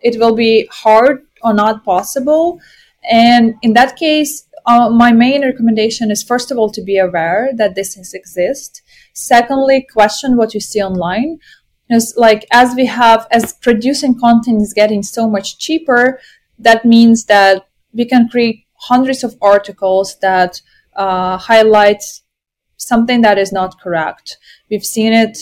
it 0.01 0.19
will 0.19 0.35
be 0.35 0.67
hard 0.69 1.21
or 1.41 1.53
not 1.53 1.85
possible. 1.85 2.59
And 3.09 3.53
in 3.61 3.71
that 3.75 3.95
case 3.95 4.45
uh, 4.65 4.89
my 4.89 5.13
main 5.13 5.45
recommendation 5.45 6.11
is 6.11 6.21
first 6.21 6.51
of 6.51 6.57
all 6.57 6.69
to 6.71 6.81
be 6.81 6.97
aware 6.97 7.51
that 7.55 7.75
this 7.75 8.13
exists. 8.13 8.81
Secondly 9.13 9.87
question 9.89 10.35
what 10.35 10.53
you 10.53 10.59
see 10.59 10.81
online. 10.81 11.39
Because 11.87 12.13
like 12.17 12.45
as 12.51 12.75
we 12.75 12.87
have 12.87 13.25
as 13.31 13.53
producing 13.53 14.19
content 14.19 14.61
is 14.61 14.73
getting 14.73 15.01
so 15.01 15.29
much 15.29 15.57
cheaper 15.57 16.19
that 16.59 16.83
means 16.83 17.23
that 17.25 17.69
we 17.93 18.03
can 18.03 18.27
create 18.27 18.65
hundreds 18.89 19.23
of 19.23 19.37
articles 19.41 20.17
that 20.19 20.61
uh, 20.97 21.37
highlight 21.37 22.03
something 22.75 23.21
that 23.21 23.37
is 23.37 23.53
not 23.53 23.79
correct. 23.79 24.37
We've 24.69 24.89
seen 24.97 25.13
it 25.13 25.37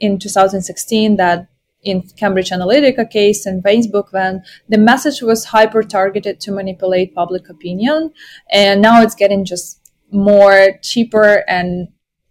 in 0.00 0.18
2016 0.18 1.16
that 1.16 1.48
in 1.82 2.02
Cambridge 2.16 2.50
Analytica 2.50 3.08
case 3.08 3.46
and 3.46 3.62
Facebook 3.62 4.12
when 4.12 4.42
the 4.68 4.78
message 4.78 5.22
was 5.22 5.44
hyper 5.44 5.82
targeted 5.82 6.40
to 6.40 6.52
manipulate 6.52 7.14
public 7.14 7.48
opinion 7.48 8.12
and 8.50 8.82
now 8.82 9.00
it's 9.00 9.14
getting 9.14 9.44
just 9.44 9.90
more 10.10 10.72
cheaper 10.82 11.44
and 11.48 11.88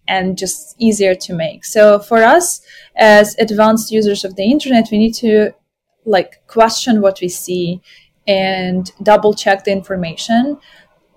and 0.10 0.38
just 0.38 0.74
easier 0.80 1.14
to 1.14 1.34
make. 1.34 1.66
So 1.66 2.00
for 2.00 2.24
us 2.24 2.62
as 2.96 3.36
advanced 3.40 3.92
users 3.92 4.24
of 4.26 4.36
the 4.36 4.44
internet 4.44 4.90
we 4.92 4.98
need 4.98 5.14
to 5.16 5.54
like 6.06 6.42
question 6.48 7.02
what 7.02 7.20
we 7.22 7.30
see 7.30 7.82
and 8.28 8.92
double 9.02 9.34
check 9.34 9.64
the 9.64 9.72
information. 9.72 10.58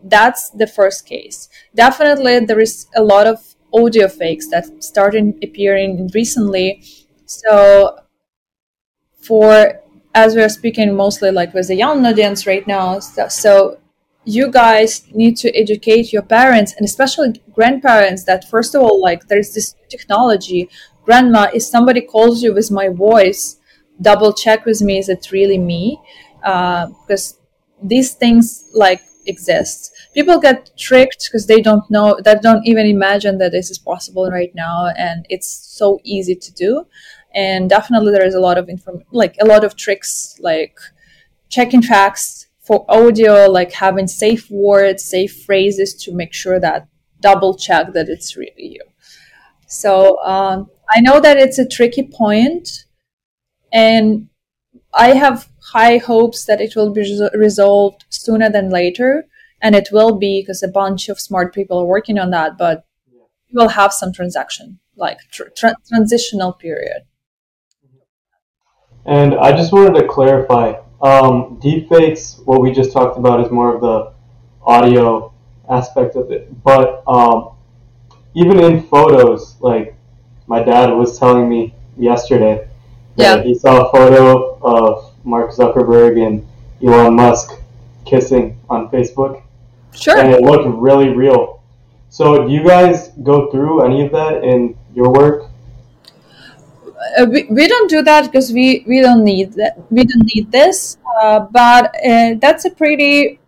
That's 0.03 0.51
the 0.51 0.67
first 0.67 1.05
case. 1.07 1.49
Definitely 1.75 2.41
there 2.47 2.61
is 2.61 2.87
a 2.95 3.03
lot 3.03 3.27
of 3.27 3.50
audio 3.73 4.09
fakes 4.09 4.49
that 4.49 4.83
started 4.83 5.39
appearing 5.43 6.11
recently. 6.15 6.83
So 7.27 7.99
for 9.23 9.81
as 10.15 10.35
we're 10.35 10.49
speaking 10.49 10.95
mostly 10.97 11.31
like 11.31 11.55
with 11.55 11.69
the 11.69 11.77
young 11.77 12.05
audience 12.05 12.47
right 12.47 12.67
now, 12.67 12.99
so, 12.99 13.29
so 13.29 13.79
you 14.25 14.51
guys 14.51 15.05
need 15.13 15.37
to 15.37 15.57
educate 15.57 16.13
your 16.13 16.23
parents 16.23 16.75
and 16.77 16.85
especially 16.85 17.41
grandparents 17.53 18.25
that 18.25 18.49
first 18.51 18.75
of 18.75 18.83
all 18.83 19.01
like 19.01 19.27
there's 19.29 19.55
this 19.55 19.75
technology. 19.89 20.69
Grandma 21.05 21.49
if 21.55 21.63
somebody 21.63 22.01
calls 22.01 22.43
you 22.43 22.53
with 22.55 22.71
my 22.71 22.89
voice 22.89 23.57
double 24.01 24.33
check 24.33 24.65
with 24.65 24.81
me 24.81 24.99
is 24.99 25.09
it 25.09 25.31
really 25.31 25.59
me? 25.59 25.99
Uh, 26.43 26.87
because 26.87 27.39
these 27.83 28.15
things 28.15 28.71
like 28.75 29.01
exist 29.27 29.90
people 30.15 30.41
get 30.41 30.71
tricked 30.77 31.29
because 31.29 31.47
they 31.47 31.61
don't 31.61 31.89
know 31.91 32.19
that 32.25 32.43
don't 32.43 32.67
even 32.67 32.87
imagine 32.87 33.39
that 33.39 33.53
this 33.53 33.71
is 33.71 33.79
possible 33.79 34.31
right 34.31 34.53
now 34.55 34.89
and 34.97 35.27
it's 35.31 35.49
so 35.49 36.01
easy 36.05 36.35
to 36.35 36.53
do. 36.53 36.87
And 37.35 37.71
definitely 37.71 38.13
there 38.13 38.27
is 38.27 38.35
a 38.35 38.41
lot 38.41 38.59
of 38.59 38.69
inform 38.69 39.05
like 39.13 39.37
a 39.41 39.47
lot 39.47 39.65
of 39.65 39.77
tricks 39.77 40.37
like 40.41 40.77
checking 41.49 41.83
facts 41.83 42.49
for 42.61 42.85
audio 42.89 43.47
like 43.51 43.73
having 43.73 44.07
safe 44.07 44.51
words 44.51 45.05
safe 45.05 45.45
phrases 45.45 45.95
to 45.95 46.13
make 46.13 46.33
sure 46.33 46.61
that 46.61 46.89
double 47.21 47.57
check 47.57 47.93
that 47.93 48.09
it's 48.09 48.37
really 48.37 48.69
you. 48.77 48.83
So 49.67 50.19
um, 50.25 50.71
i 50.91 51.01
know 51.01 51.21
that 51.21 51.37
it's 51.37 51.59
a 51.59 51.69
tricky 51.69 52.03
point 52.03 52.85
and 53.73 54.29
i 54.95 55.09
have 55.09 55.49
high 55.73 55.99
hopes 55.99 56.45
that 56.47 56.61
it 56.61 56.75
will 56.77 56.93
be 56.93 57.05
resolved 57.35 58.05
sooner 58.11 58.51
than 58.51 58.71
later 58.71 59.27
and 59.61 59.75
it 59.75 59.89
will 59.93 60.19
be 60.19 60.43
because 60.43 60.63
a 60.63 60.69
bunch 60.69 61.09
of 61.09 61.21
smart 61.21 61.55
people 61.55 61.79
are 61.79 61.87
working 61.87 62.19
on 62.19 62.31
that 62.31 62.57
but 62.59 62.85
we 63.13 63.55
will 63.55 63.69
have 63.69 63.93
some 63.93 64.13
transaction 64.13 64.79
like 64.97 65.19
tr- 65.31 65.51
tra- 65.57 65.77
transitional 65.89 66.53
period. 66.53 67.03
And 69.07 69.35
i 69.35 69.51
just 69.53 69.73
wanted 69.73 69.99
to 70.01 70.07
clarify 70.07 70.75
um, 71.03 71.59
deepfakes 71.63 72.45
what 72.45 72.61
we 72.61 72.73
just 72.73 72.93
talked 72.93 73.19
about 73.19 73.41
is 73.41 73.51
more 73.51 73.75
of 73.75 73.81
the 73.81 74.13
audio 74.63 75.33
aspect 75.71 76.17
of 76.17 76.31
it. 76.31 76.63
But 76.63 77.03
um, 77.09 77.53
even 78.35 78.61
in 78.61 78.83
photos 78.83 79.57
like 79.61 79.95
my 80.47 80.63
dad 80.63 80.91
was 80.91 81.19
telling 81.19 81.49
me 81.49 81.75
yesterday 81.97 82.69
that 83.17 83.39
yeah. 83.39 83.43
he 83.43 83.55
saw 83.55 83.87
a 83.87 83.93
photo 83.93 84.59
of 84.63 85.13
mark 85.25 85.51
zuckerberg 85.51 86.25
and 86.25 86.47
elon 86.83 87.15
musk 87.15 87.53
kissing 88.07 88.59
on 88.69 88.89
facebook 88.91 89.43
Sure. 89.95 90.19
And 90.19 90.33
it 90.33 90.43
looked 90.43 90.67
really 90.67 91.11
real. 91.11 91.63
So, 92.09 92.47
do 92.47 92.53
you 92.53 92.65
guys 92.67 93.09
go 93.23 93.51
through 93.51 93.83
any 93.85 94.05
of 94.05 94.13
that 94.13 94.43
in 94.43 94.77
your 94.95 95.13
work? 95.13 95.51
Uh, 97.17 97.27
we, 97.31 97.45
we 97.45 97.67
don't 97.67 97.89
do 97.89 98.03
that 98.03 98.27
because 98.27 98.53
we, 98.53 98.85
we 98.87 99.01
don't 99.01 99.25
need 99.25 99.55
that 99.55 99.75
we 99.91 100.05
don't 100.05 100.29
need 100.35 100.53
this 100.53 100.99
uh, 101.23 101.41
but 101.41 101.95
uh, 102.07 102.35
that's 102.39 102.67
a 102.67 102.71
pretty 102.71 103.41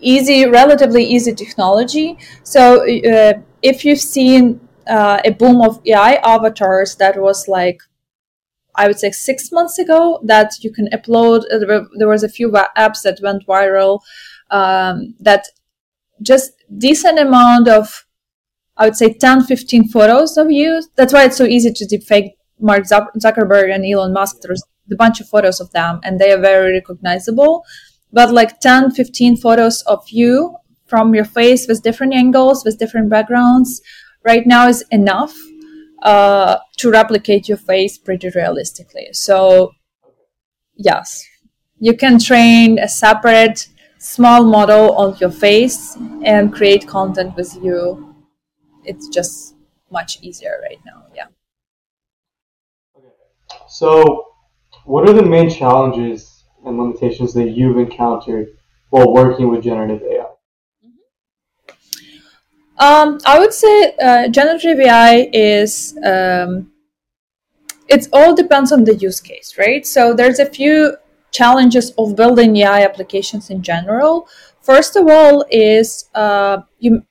easy 0.00 0.46
relatively 0.46 1.04
easy 1.04 1.34
technology 1.34 2.16
so 2.44 2.82
uh, 2.82 3.32
if 3.62 3.84
you've 3.84 3.98
seen 3.98 4.60
uh, 4.86 5.20
a 5.24 5.30
boom 5.32 5.60
of 5.60 5.80
ai 5.84 6.14
avatars 6.22 6.94
that 6.94 7.20
was 7.20 7.48
like 7.48 7.82
i 8.76 8.86
would 8.86 9.00
say 9.00 9.10
six 9.10 9.50
months 9.50 9.76
ago 9.80 10.20
that 10.22 10.62
you 10.62 10.72
can 10.72 10.88
upload 10.90 11.40
uh, 11.52 11.84
there 11.96 12.08
was 12.08 12.22
a 12.22 12.28
few 12.28 12.50
apps 12.50 13.02
that 13.02 13.18
went 13.20 13.44
viral 13.46 14.00
um, 14.50 15.14
that 15.20 15.46
just 16.22 16.52
decent 16.76 17.18
amount 17.18 17.68
of 17.68 18.04
I 18.78 18.84
would 18.84 18.96
say 18.96 19.12
10, 19.12 19.42
15 19.42 19.88
photos 19.88 20.36
of 20.36 20.52
you. 20.52 20.80
That's 20.94 21.12
why 21.12 21.24
it's 21.24 21.36
so 21.36 21.44
easy 21.44 21.72
to 21.72 21.84
deepfake 21.84 22.34
Mark 22.60 22.84
Zuckerberg 22.84 23.74
and 23.74 23.84
Elon 23.84 24.12
Musk, 24.12 24.40
there's 24.40 24.62
a 24.90 24.96
bunch 24.96 25.20
of 25.20 25.28
photos 25.28 25.60
of 25.60 25.70
them 25.72 26.00
and 26.02 26.18
they 26.18 26.32
are 26.32 26.40
very 26.40 26.72
recognizable. 26.72 27.64
But 28.12 28.32
like 28.32 28.60
10, 28.60 28.92
15 28.92 29.36
photos 29.36 29.82
of 29.82 30.02
you 30.08 30.56
from 30.86 31.14
your 31.14 31.24
face 31.24 31.66
with 31.68 31.82
different 31.82 32.14
angles, 32.14 32.64
with 32.64 32.78
different 32.78 33.10
backgrounds, 33.10 33.82
right 34.24 34.46
now 34.46 34.68
is 34.68 34.84
enough 34.90 35.36
uh, 36.02 36.58
to 36.78 36.90
replicate 36.90 37.48
your 37.48 37.58
face 37.58 37.98
pretty 37.98 38.30
realistically. 38.30 39.08
So, 39.12 39.72
yes, 40.76 41.26
you 41.78 41.96
can 41.96 42.18
train 42.18 42.78
a 42.78 42.88
separate 42.88 43.68
small 43.98 44.44
model 44.44 44.94
on 44.96 45.16
your 45.18 45.30
face 45.30 45.96
and 46.24 46.52
create 46.52 46.86
content 46.86 47.36
with 47.36 47.56
you. 47.62 48.14
It's 48.84 49.08
just 49.08 49.56
much 49.90 50.22
easier 50.22 50.60
right 50.62 50.80
now. 50.86 51.04
Yeah. 51.14 51.26
Okay. 52.96 53.08
So, 53.68 54.26
what 54.84 55.08
are 55.08 55.12
the 55.12 55.22
main 55.22 55.50
challenges 55.50 56.44
and 56.64 56.78
limitations 56.78 57.34
that 57.34 57.50
you've 57.50 57.78
encountered 57.78 58.48
while 58.90 59.12
working 59.12 59.50
with 59.50 59.62
generative 59.62 60.02
AI? 60.02 60.24
Um, 62.78 63.18
I 63.26 63.40
would 63.40 63.52
say 63.52 63.94
uh, 64.00 64.28
generative 64.28 64.78
AI 64.78 65.28
is 65.32 65.98
um, 66.04 66.70
it 67.88 68.06
all 68.12 68.34
depends 68.34 68.70
on 68.70 68.84
the 68.84 68.94
use 68.94 69.20
case, 69.20 69.56
right? 69.58 69.84
So 69.84 70.14
there's 70.14 70.38
a 70.38 70.46
few 70.46 70.96
challenges 71.30 71.90
of 71.98 72.16
building 72.16 72.56
AI 72.56 72.82
applications 72.82 73.50
in 73.50 73.62
general. 73.62 74.28
First 74.60 74.96
of 74.96 75.08
all, 75.08 75.44
is 75.50 76.08
uh, 76.14 76.58
you 76.78 77.02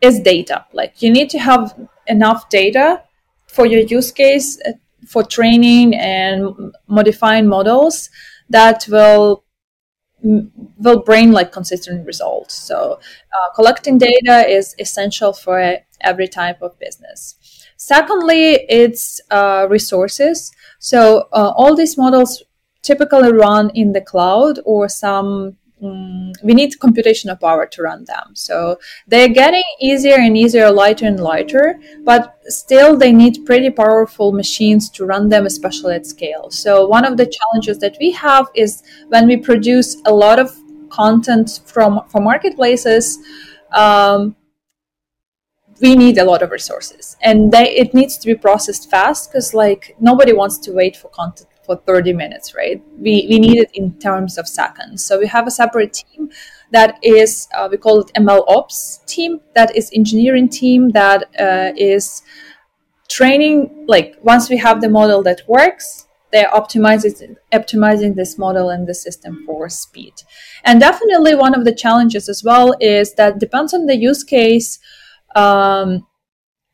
is 0.00 0.20
data. 0.20 0.66
Like 0.72 1.02
you 1.02 1.10
need 1.10 1.30
to 1.30 1.38
have 1.38 1.74
enough 2.06 2.48
data 2.48 3.02
for 3.46 3.66
your 3.66 3.80
use 3.80 4.12
case 4.12 4.58
uh, 4.66 4.72
for 5.06 5.22
training 5.22 5.94
and 5.94 6.74
modifying 6.88 7.46
models 7.46 8.10
that 8.50 8.86
will 8.88 9.44
will 10.22 11.02
bring 11.02 11.32
like 11.32 11.52
consistent 11.52 12.06
results. 12.06 12.54
So 12.54 12.98
uh, 12.98 13.54
collecting 13.54 13.98
data 13.98 14.48
is 14.48 14.74
essential 14.78 15.32
for 15.32 15.78
every 16.00 16.28
type 16.28 16.62
of 16.62 16.78
business. 16.78 17.36
Secondly, 17.76 18.66
it's 18.68 19.20
uh, 19.30 19.66
resources. 19.68 20.50
So 20.78 21.28
uh, 21.32 21.52
all 21.56 21.76
these 21.76 21.96
models 21.98 22.42
typically 22.86 23.32
run 23.32 23.70
in 23.74 23.92
the 23.92 24.00
cloud 24.00 24.60
or 24.64 24.88
some 24.88 25.56
um, 25.82 26.32
we 26.42 26.54
need 26.54 26.78
computational 26.78 27.38
power 27.38 27.66
to 27.66 27.82
run 27.82 28.04
them. 28.04 28.34
So 28.34 28.78
they're 29.06 29.28
getting 29.28 29.64
easier 29.78 30.14
and 30.14 30.36
easier, 30.36 30.70
lighter 30.70 31.06
and 31.06 31.20
lighter, 31.20 31.78
but 32.02 32.38
still 32.46 32.96
they 32.96 33.12
need 33.12 33.44
pretty 33.44 33.70
powerful 33.70 34.32
machines 34.32 34.88
to 34.90 35.04
run 35.04 35.28
them, 35.28 35.44
especially 35.44 35.94
at 35.94 36.06
scale. 36.06 36.50
So 36.50 36.86
one 36.86 37.04
of 37.04 37.18
the 37.18 37.26
challenges 37.26 37.78
that 37.80 37.96
we 38.00 38.10
have 38.12 38.46
is 38.54 38.82
when 39.08 39.26
we 39.26 39.36
produce 39.36 39.98
a 40.06 40.14
lot 40.14 40.38
of 40.38 40.56
content 40.88 41.60
from 41.66 42.00
from 42.08 42.24
marketplaces. 42.24 43.18
Um, 43.72 44.36
we 45.82 45.94
need 45.94 46.16
a 46.16 46.24
lot 46.24 46.42
of 46.42 46.50
resources 46.50 47.18
and 47.20 47.52
they, 47.52 47.68
it 47.68 47.92
needs 47.92 48.16
to 48.16 48.26
be 48.26 48.34
processed 48.34 48.88
fast 48.90 49.30
because 49.30 49.52
like 49.52 49.94
nobody 50.00 50.32
wants 50.32 50.56
to 50.56 50.72
wait 50.72 50.96
for 50.96 51.08
content 51.08 51.50
for 51.66 51.76
30 51.76 52.12
minutes, 52.12 52.54
right? 52.54 52.82
We, 52.96 53.26
we 53.28 53.38
need 53.38 53.58
it 53.58 53.70
in 53.74 53.98
terms 53.98 54.38
of 54.38 54.48
seconds. 54.48 55.04
So 55.04 55.18
we 55.18 55.26
have 55.26 55.46
a 55.46 55.50
separate 55.50 55.92
team 55.92 56.30
that 56.70 56.98
is, 57.02 57.48
uh, 57.54 57.68
we 57.70 57.76
call 57.76 58.00
it 58.00 58.12
ML 58.14 58.44
Ops 58.48 59.00
team, 59.06 59.40
that 59.54 59.76
is 59.76 59.90
engineering 59.92 60.48
team 60.48 60.90
that 60.90 61.24
uh, 61.38 61.72
is 61.76 62.22
training, 63.08 63.84
like 63.86 64.16
once 64.22 64.48
we 64.48 64.56
have 64.56 64.80
the 64.80 64.88
model 64.88 65.22
that 65.24 65.42
works, 65.46 66.06
they're 66.32 66.50
optimizing, 66.50 67.36
optimizing 67.52 68.14
this 68.14 68.36
model 68.36 68.70
and 68.70 68.86
the 68.86 68.94
system 68.94 69.44
for 69.46 69.68
speed. 69.68 70.14
And 70.64 70.80
definitely 70.80 71.34
one 71.34 71.54
of 71.54 71.64
the 71.64 71.74
challenges 71.74 72.28
as 72.28 72.42
well 72.42 72.74
is 72.80 73.14
that 73.14 73.38
depends 73.38 73.72
on 73.72 73.86
the 73.86 73.96
use 73.96 74.24
case, 74.24 74.78
um, 75.34 76.06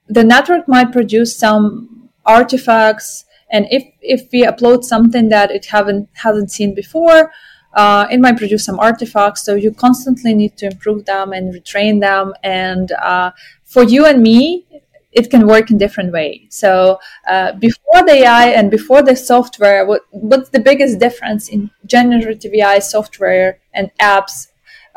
the 0.08 0.24
network 0.24 0.68
might 0.68 0.92
produce 0.92 1.36
some 1.36 2.10
artifacts 2.24 3.24
and 3.52 3.66
if 3.70 3.84
if 4.00 4.28
we 4.32 4.44
upload 4.44 4.82
something 4.82 5.28
that 5.28 5.50
it 5.50 5.66
haven't 5.66 6.08
hasn't 6.14 6.50
seen 6.50 6.74
before 6.74 7.30
uh, 7.74 8.06
it 8.10 8.20
might 8.20 8.36
produce 8.36 8.64
some 8.64 8.80
artifacts 8.80 9.42
so 9.44 9.54
you 9.54 9.70
constantly 9.72 10.34
need 10.34 10.56
to 10.56 10.66
improve 10.66 11.04
them 11.04 11.32
and 11.32 11.54
retrain 11.54 12.00
them 12.00 12.34
and 12.42 12.92
uh, 12.92 13.30
for 13.64 13.84
you 13.84 14.04
and 14.06 14.22
me 14.22 14.66
it 15.12 15.30
can 15.30 15.46
work 15.46 15.70
in 15.70 15.76
different 15.76 16.10
way. 16.10 16.46
so 16.48 16.98
uh, 17.28 17.52
before 17.52 18.02
the 18.06 18.22
ai 18.24 18.46
and 18.48 18.70
before 18.70 19.02
the 19.02 19.14
software 19.14 19.86
what, 19.86 20.02
what's 20.10 20.48
the 20.50 20.60
biggest 20.60 20.98
difference 20.98 21.48
in 21.48 21.70
generative 21.86 22.52
ai 22.54 22.78
software 22.78 23.58
and 23.74 23.90
apps 24.00 24.48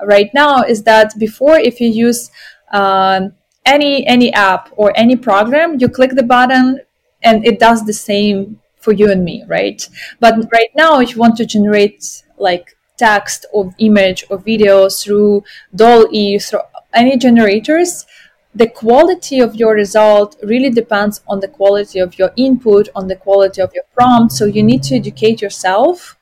right 0.04 0.32
now 0.34 0.64
is 0.64 0.84
that 0.84 1.18
before 1.20 1.58
if 1.58 1.80
you 1.80 1.90
use 1.90 2.32
um, 2.72 3.34
any 3.66 4.06
any 4.08 4.32
app 4.34 4.70
or 4.76 4.92
any 4.96 5.16
program 5.16 5.78
you 5.80 5.90
click 5.90 6.12
the 6.12 6.24
button 6.24 6.80
and 7.24 7.46
it 7.46 7.60
does 7.60 7.86
the 7.86 7.94
same 7.94 8.60
for 8.78 8.94
you 8.94 9.12
and 9.12 9.24
me, 9.24 9.44
right? 9.48 9.88
But 10.20 10.36
right 10.52 10.70
now, 10.76 11.00
if 11.00 11.12
you 11.12 11.18
want 11.20 11.36
to 11.38 11.46
generate 11.46 12.24
like 12.38 12.78
text 12.98 13.46
or 13.52 13.74
image 13.80 14.26
or 14.30 14.38
video 14.38 14.90
through 14.90 15.44
DALL-E, 15.76 16.40
through 16.40 16.62
any 16.94 17.18
generators, 17.18 18.06
the 18.54 18.68
quality 18.68 19.40
of 19.42 19.56
your 19.56 19.74
result 19.74 20.38
really 20.44 20.70
depends 20.70 21.22
on 21.28 21.40
the 21.42 21.48
quality 21.48 22.00
of 22.00 22.18
your 22.18 22.32
input, 22.38 22.88
on 22.96 23.08
the 23.08 23.16
quality 23.16 23.62
of 23.62 23.74
your 23.74 23.84
prompt. 23.94 24.32
So 24.34 24.46
you 24.46 24.64
need 24.64 24.84
to 24.84 24.96
educate 24.96 25.42
yourself 25.42 26.18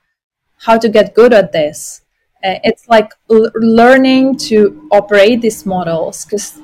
how 0.59 0.77
to 0.77 0.89
get 0.89 1.13
good 1.13 1.33
at 1.33 1.51
this. 1.51 2.01
Uh, 2.43 2.59
it's 2.63 2.87
like 2.89 3.11
l- 3.31 3.51
learning 3.55 4.37
to 4.37 4.87
operate 4.91 5.41
these 5.41 5.65
models 5.65 6.25
because 6.25 6.59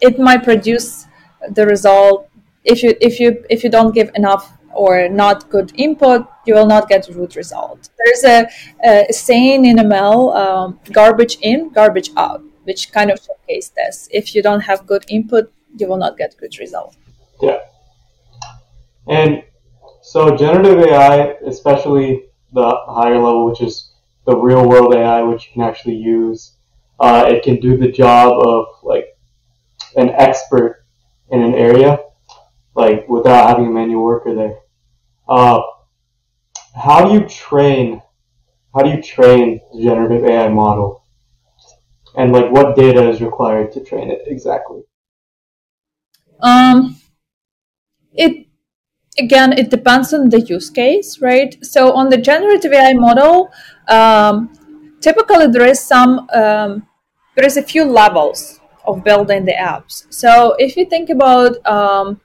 it 0.00 0.18
might 0.18 0.44
produce 0.44 1.06
the 1.50 1.66
result 1.66 2.27
if 2.68 2.82
you 2.82 2.94
if 3.00 3.18
you 3.18 3.44
if 3.50 3.64
you 3.64 3.70
don't 3.70 3.94
give 3.94 4.10
enough 4.14 4.52
or 4.74 5.08
not 5.08 5.48
good 5.50 5.72
input, 5.74 6.26
you 6.46 6.54
will 6.54 6.66
not 6.66 6.88
get 6.88 7.08
good 7.12 7.34
result. 7.34 7.88
There's 7.98 8.24
a, 8.24 8.48
a 8.84 9.12
saying 9.12 9.64
in 9.64 9.76
ML, 9.76 10.36
um, 10.36 10.78
garbage 10.92 11.38
in, 11.40 11.70
garbage 11.70 12.10
out, 12.16 12.42
which 12.64 12.92
kind 12.92 13.10
of 13.10 13.18
showcases 13.18 13.70
this. 13.70 14.08
If 14.12 14.34
you 14.34 14.42
don't 14.42 14.60
have 14.60 14.86
good 14.86 15.04
input, 15.08 15.50
you 15.78 15.88
will 15.88 15.96
not 15.96 16.16
get 16.16 16.36
good 16.36 16.56
result. 16.58 16.96
Yeah. 17.40 17.58
And 19.08 19.42
so 20.02 20.36
generative 20.36 20.78
AI, 20.84 21.36
especially 21.46 22.26
the 22.52 22.70
higher 22.86 23.18
level, 23.18 23.46
which 23.46 23.62
is 23.62 23.92
the 24.26 24.36
real 24.36 24.68
world 24.68 24.94
AI, 24.94 25.22
which 25.22 25.46
you 25.46 25.52
can 25.54 25.62
actually 25.62 25.96
use, 25.96 26.52
uh, 27.00 27.24
it 27.26 27.42
can 27.42 27.58
do 27.58 27.76
the 27.76 27.90
job 27.90 28.46
of 28.46 28.66
like 28.82 29.16
an 29.96 30.10
expert 30.10 30.84
in 31.30 31.42
an 31.42 31.54
area 31.54 31.98
like 32.78 33.08
without 33.08 33.48
having 33.48 33.66
a 33.66 33.70
manual 33.70 34.04
worker 34.04 34.34
there. 34.34 34.58
Uh, 35.28 35.60
how 36.74 37.04
do 37.04 37.12
you 37.14 37.28
train? 37.28 38.00
How 38.74 38.82
do 38.82 38.90
you 38.90 39.02
train 39.02 39.60
the 39.72 39.82
generative 39.82 40.24
AI 40.24 40.48
model? 40.48 41.04
And 42.16 42.32
like, 42.32 42.50
what 42.50 42.76
data 42.76 43.08
is 43.08 43.20
required 43.20 43.72
to 43.72 43.84
train 43.84 44.10
it 44.10 44.22
exactly? 44.26 44.82
Um, 46.40 46.96
it 48.12 48.46
again, 49.18 49.52
it 49.52 49.70
depends 49.70 50.14
on 50.14 50.30
the 50.30 50.40
use 50.40 50.70
case, 50.70 51.20
right? 51.20 51.52
So 51.64 51.92
on 51.92 52.08
the 52.10 52.16
generative 52.16 52.72
AI 52.72 52.92
model, 52.92 53.50
um, 53.88 54.52
typically 55.00 55.48
there 55.48 55.66
is 55.66 55.84
some 55.84 56.28
um, 56.32 56.86
there 57.34 57.44
is 57.44 57.56
a 57.56 57.62
few 57.62 57.84
levels 57.84 58.60
of 58.86 59.02
building 59.02 59.44
the 59.44 59.52
apps. 59.52 60.06
So 60.10 60.54
if 60.58 60.76
you 60.76 60.86
think 60.86 61.10
about 61.10 61.52
um, 61.66 62.20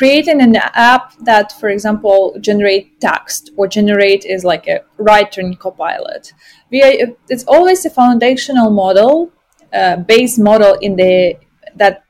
creating 0.00 0.40
an 0.40 0.56
app 0.56 1.12
that, 1.18 1.52
for 1.60 1.68
example, 1.68 2.34
generate 2.40 2.98
text 3.02 3.50
or 3.58 3.68
generate 3.68 4.24
is 4.24 4.44
like 4.44 4.66
a 4.66 4.80
writing 4.96 5.54
copilot. 5.54 6.32
We 6.70 6.82
are, 6.82 6.94
it's 7.28 7.44
always 7.44 7.84
a 7.84 7.90
foundational 7.90 8.70
model, 8.70 9.30
uh, 9.74 9.96
base 9.96 10.38
model 10.38 10.72
in 10.80 10.96
the 10.96 11.36
that 11.76 12.04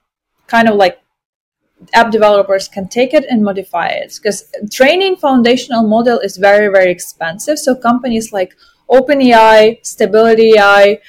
kind 0.47 0.69
of 0.69 0.77
like 0.77 1.01
app 1.93 2.13
developers 2.13 2.69
can 2.69 2.87
take 2.87 3.13
it 3.13 3.25
and 3.29 3.43
modify 3.43 3.89
it 3.89 4.15
because 4.15 4.39
training 4.71 5.17
foundational 5.17 5.83
model 5.83 6.21
is 6.21 6.37
very 6.37 6.69
very 6.69 6.93
expensive. 6.93 7.59
So 7.59 7.75
companies 7.75 8.33
like 8.33 8.55
OpenAI, 8.89 9.85
Stability 9.85 10.53
AI, 10.57 11.01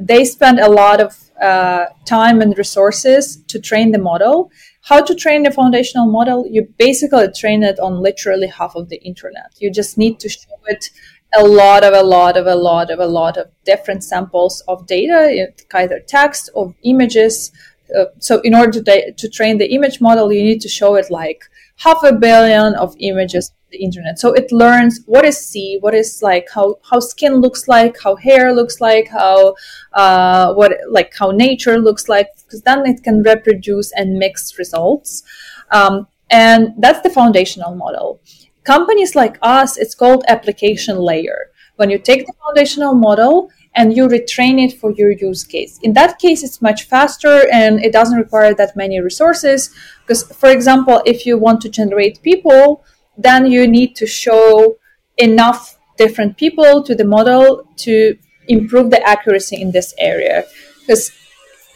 they 0.00 0.24
spend 0.24 0.60
a 0.60 0.70
lot 0.70 1.00
of 1.00 1.10
uh, 1.42 1.86
time 2.04 2.40
and 2.40 2.56
resources 2.56 3.42
to 3.48 3.58
train 3.58 3.90
the 3.90 3.98
model 3.98 4.52
how 4.82 5.02
to 5.02 5.14
train 5.14 5.42
the 5.42 5.50
foundational 5.50 6.06
model. 6.06 6.46
You 6.48 6.68
basically 6.78 7.28
train 7.32 7.62
it 7.62 7.78
on 7.78 8.02
literally 8.02 8.46
half 8.46 8.74
of 8.74 8.88
the 8.88 8.96
internet. 9.02 9.52
You 9.58 9.70
just 9.70 9.98
need 9.98 10.18
to 10.20 10.28
show 10.28 10.58
it 10.66 10.90
a 11.36 11.44
lot 11.44 11.84
of 11.84 11.94
a 11.94 12.02
lot 12.02 12.36
of 12.36 12.46
a 12.46 12.54
lot 12.54 12.90
of 12.90 12.98
a 12.98 13.06
lot 13.06 13.36
of 13.36 13.50
different 13.64 14.02
samples 14.02 14.62
of 14.66 14.86
data 14.86 15.52
either 15.74 16.00
text 16.00 16.50
or 16.54 16.74
images. 16.82 17.52
Uh, 17.96 18.04
so 18.18 18.40
in 18.40 18.54
order 18.54 18.82
to, 18.82 19.12
to 19.12 19.28
train 19.28 19.58
the 19.58 19.72
image 19.74 20.00
model 20.00 20.32
you 20.32 20.44
need 20.44 20.60
to 20.60 20.68
show 20.68 20.94
it 20.94 21.10
like 21.10 21.42
half 21.78 22.02
a 22.04 22.12
billion 22.12 22.74
of 22.74 22.94
images 23.00 23.52
the 23.70 23.78
internet 23.78 24.18
so 24.18 24.32
it 24.32 24.50
learns 24.52 25.00
what 25.06 25.24
is 25.24 25.38
see 25.38 25.78
what 25.80 25.94
is 25.94 26.22
like 26.22 26.48
how 26.54 26.76
how 26.90 26.98
skin 27.00 27.36
looks 27.36 27.68
like 27.68 27.96
how 28.02 28.16
hair 28.16 28.52
looks 28.52 28.80
like 28.80 29.08
how 29.08 29.54
uh, 29.92 30.52
what 30.54 30.72
like 30.88 31.12
how 31.18 31.30
nature 31.30 31.78
looks 31.78 32.08
like 32.08 32.28
because 32.44 32.62
then 32.62 32.84
it 32.86 33.02
can 33.02 33.22
reproduce 33.22 33.92
and 33.92 34.18
mix 34.18 34.58
results 34.58 35.22
um, 35.70 36.06
and 36.30 36.74
that's 36.78 37.00
the 37.00 37.10
foundational 37.10 37.74
model 37.74 38.20
companies 38.64 39.14
like 39.14 39.38
us 39.42 39.76
it's 39.76 39.94
called 39.94 40.24
application 40.28 40.96
layer 40.98 41.50
when 41.76 41.90
you 41.90 41.98
take 41.98 42.26
the 42.26 42.32
foundational 42.44 42.94
model 42.94 43.50
and 43.74 43.96
you 43.96 44.08
retrain 44.08 44.62
it 44.64 44.78
for 44.78 44.92
your 44.92 45.12
use 45.12 45.44
case. 45.44 45.78
In 45.82 45.92
that 45.94 46.18
case, 46.18 46.42
it's 46.42 46.60
much 46.60 46.84
faster 46.84 47.46
and 47.52 47.82
it 47.82 47.92
doesn't 47.92 48.18
require 48.18 48.52
that 48.54 48.76
many 48.76 49.00
resources. 49.00 49.70
Because, 50.02 50.24
for 50.24 50.50
example, 50.50 51.02
if 51.06 51.24
you 51.24 51.38
want 51.38 51.60
to 51.62 51.68
generate 51.68 52.20
people, 52.22 52.84
then 53.22 53.46
you 53.46 53.66
need 53.66 53.94
to 53.96 54.06
show 54.06 54.76
enough 55.18 55.78
different 55.96 56.36
people 56.36 56.82
to 56.82 56.94
the 56.94 57.04
model 57.04 57.66
to 57.76 58.16
improve 58.48 58.90
the 58.90 59.02
accuracy 59.06 59.60
in 59.60 59.70
this 59.70 59.94
area. 59.98 60.44
Because 60.80 61.12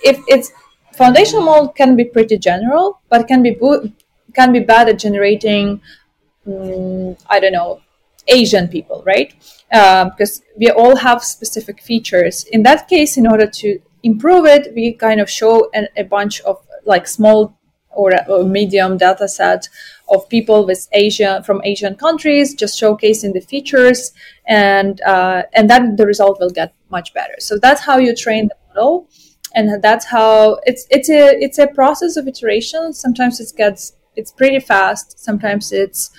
if 0.03 0.19
it's 0.29 0.51
foundational 0.95 1.45
model 1.45 1.69
can 1.69 1.97
be 1.97 2.05
pretty 2.05 2.39
general, 2.39 3.01
but 3.09 3.29
can 3.29 3.43
be 3.43 3.51
bo- 3.51 3.91
can 4.35 4.53
be 4.53 4.61
bad 4.61 4.89
at 4.89 4.99
generating, 4.99 5.81
um, 6.47 7.17
I 7.29 7.39
don't 7.41 7.53
know, 7.53 7.81
Asian 8.27 8.69
people, 8.69 9.03
right? 9.07 9.35
Uh, 9.73 10.11
because 10.11 10.43
we 10.57 10.71
all 10.71 10.97
have 10.97 11.23
specific 11.23 11.81
features. 11.83 12.45
In 12.45 12.63
that 12.63 12.89
case, 12.89 13.17
in 13.17 13.27
order 13.27 13.47
to 13.47 13.79
improve 14.03 14.47
it, 14.47 14.75
we 14.75 14.93
kind 14.93 15.21
of 15.21 15.29
show 15.31 15.71
an, 15.75 15.89
a 15.97 16.05
bunch 16.05 16.41
of 16.43 16.65
like 16.85 17.07
small 17.07 17.57
or, 17.95 18.13
or 18.29 18.45
medium 18.45 18.97
data 18.97 19.29
set 19.29 19.69
of 20.09 20.29
people 20.29 20.67
with 20.67 20.89
Asia 20.93 21.43
from 21.47 21.61
Asian 21.65 21.95
countries, 21.95 22.55
just 22.55 22.81
showcasing 22.81 23.33
the 23.33 23.41
features, 23.41 24.13
and 24.47 25.01
uh, 25.03 25.43
and 25.55 25.71
then 25.71 25.97
the 25.97 26.07
result 26.07 26.39
will 26.41 26.51
get 26.51 26.75
much 26.91 27.15
better. 27.15 27.35
So 27.39 27.59
that's 27.59 27.81
how 27.81 27.99
you 27.99 28.15
train 28.15 28.49
the 28.49 28.57
model, 28.69 29.09
and 29.55 29.83
that's 29.83 30.07
how 30.07 30.59
it's 30.65 30.87
it's 30.91 31.09
a 31.09 31.43
it's 31.43 31.59
a 31.59 31.67
process 31.67 32.17
of 32.17 32.29
iteration. 32.29 32.93
Sometimes 32.93 33.41
it 33.41 33.53
gets 33.57 33.95
it's 34.17 34.33
pretty 34.33 34.61
fast. 34.61 35.19
Sometimes 35.19 35.73
it's 35.73 36.11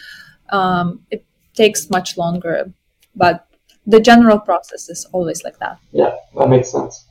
um, 0.49 1.01
it 1.11 1.23
takes 1.53 1.89
much 1.89 2.17
longer, 2.17 2.71
but 3.15 3.47
the 3.87 3.99
general 3.99 4.39
process 4.39 4.89
is 4.89 5.05
always 5.11 5.43
like 5.43 5.59
that. 5.59 5.77
Yeah, 5.91 6.15
that 6.37 6.49
makes 6.49 6.71
sense. 6.71 7.05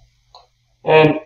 And 0.84 1.20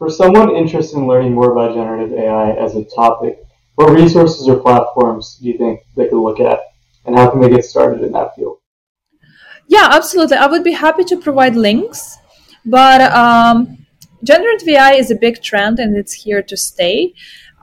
for 0.00 0.08
someone 0.08 0.56
interested 0.56 0.96
in 0.96 1.06
learning 1.06 1.34
more 1.34 1.52
about 1.52 1.74
generative 1.74 2.18
AI 2.18 2.52
as 2.52 2.74
a 2.74 2.84
topic, 2.84 3.44
what 3.74 3.92
resources 3.92 4.48
or 4.48 4.58
platforms 4.58 5.36
do 5.38 5.46
you 5.46 5.58
think 5.58 5.80
they 5.94 6.08
could 6.08 6.22
look 6.22 6.40
at, 6.40 6.58
and 7.04 7.14
how 7.14 7.28
can 7.28 7.38
they 7.38 7.50
get 7.50 7.66
started 7.66 8.02
in 8.02 8.10
that 8.12 8.34
field? 8.34 8.56
Yeah, 9.68 9.88
absolutely. 9.92 10.38
I 10.38 10.46
would 10.46 10.64
be 10.64 10.72
happy 10.72 11.04
to 11.04 11.18
provide 11.18 11.54
links, 11.54 12.16
but 12.64 13.02
um, 13.12 13.76
generative 14.24 14.68
AI 14.68 14.92
is 14.92 15.10
a 15.10 15.16
big 15.16 15.42
trend 15.42 15.78
and 15.78 15.94
it's 15.94 16.14
here 16.14 16.42
to 16.44 16.56
stay. 16.56 17.12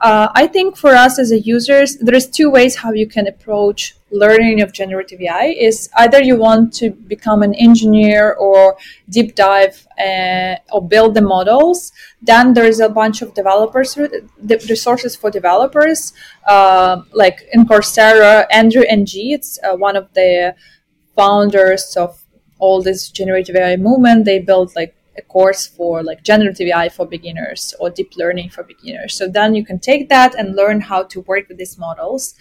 Uh, 0.00 0.28
I 0.34 0.46
think 0.46 0.76
for 0.76 0.90
us 0.90 1.18
as 1.18 1.32
a 1.32 1.40
users, 1.40 1.96
there's 1.96 2.28
two 2.28 2.50
ways 2.50 2.76
how 2.76 2.92
you 2.92 3.06
can 3.08 3.26
approach 3.26 3.96
learning 4.12 4.60
of 4.62 4.72
generative 4.72 5.20
AI. 5.20 5.56
Is 5.58 5.90
either 5.96 6.22
you 6.22 6.36
want 6.36 6.72
to 6.74 6.90
become 6.90 7.42
an 7.42 7.52
engineer 7.54 8.34
or 8.34 8.76
deep 9.10 9.34
dive 9.34 9.86
uh, 9.98 10.54
or 10.72 10.86
build 10.86 11.14
the 11.14 11.20
models. 11.20 11.92
Then 12.22 12.54
there 12.54 12.64
is 12.64 12.78
a 12.78 12.88
bunch 12.88 13.22
of 13.22 13.34
developers, 13.34 13.94
the 13.94 14.64
resources 14.68 15.16
for 15.16 15.30
developers, 15.30 16.12
uh, 16.46 17.02
like 17.12 17.40
in 17.52 17.66
Coursera, 17.66 18.46
Andrew 18.52 18.84
Ng. 18.88 19.06
It's 19.10 19.58
uh, 19.64 19.76
one 19.76 19.96
of 19.96 20.12
the 20.14 20.54
founders 21.16 21.96
of 21.96 22.22
all 22.60 22.82
this 22.82 23.10
generative 23.10 23.56
AI 23.56 23.76
movement. 23.76 24.24
They 24.24 24.38
built 24.38 24.76
like 24.76 24.94
a 25.18 25.22
course 25.22 25.66
for 25.66 26.02
like 26.02 26.22
generative 26.22 26.68
AI 26.68 26.88
for 26.88 27.06
beginners 27.06 27.74
or 27.80 27.90
deep 27.90 28.12
learning 28.16 28.50
for 28.50 28.62
beginners. 28.62 29.14
So 29.14 29.28
then 29.28 29.54
you 29.54 29.64
can 29.64 29.78
take 29.78 30.08
that 30.08 30.34
and 30.34 30.56
learn 30.56 30.80
how 30.80 31.02
to 31.04 31.20
work 31.22 31.48
with 31.48 31.58
these 31.58 31.76
models. 31.78 32.34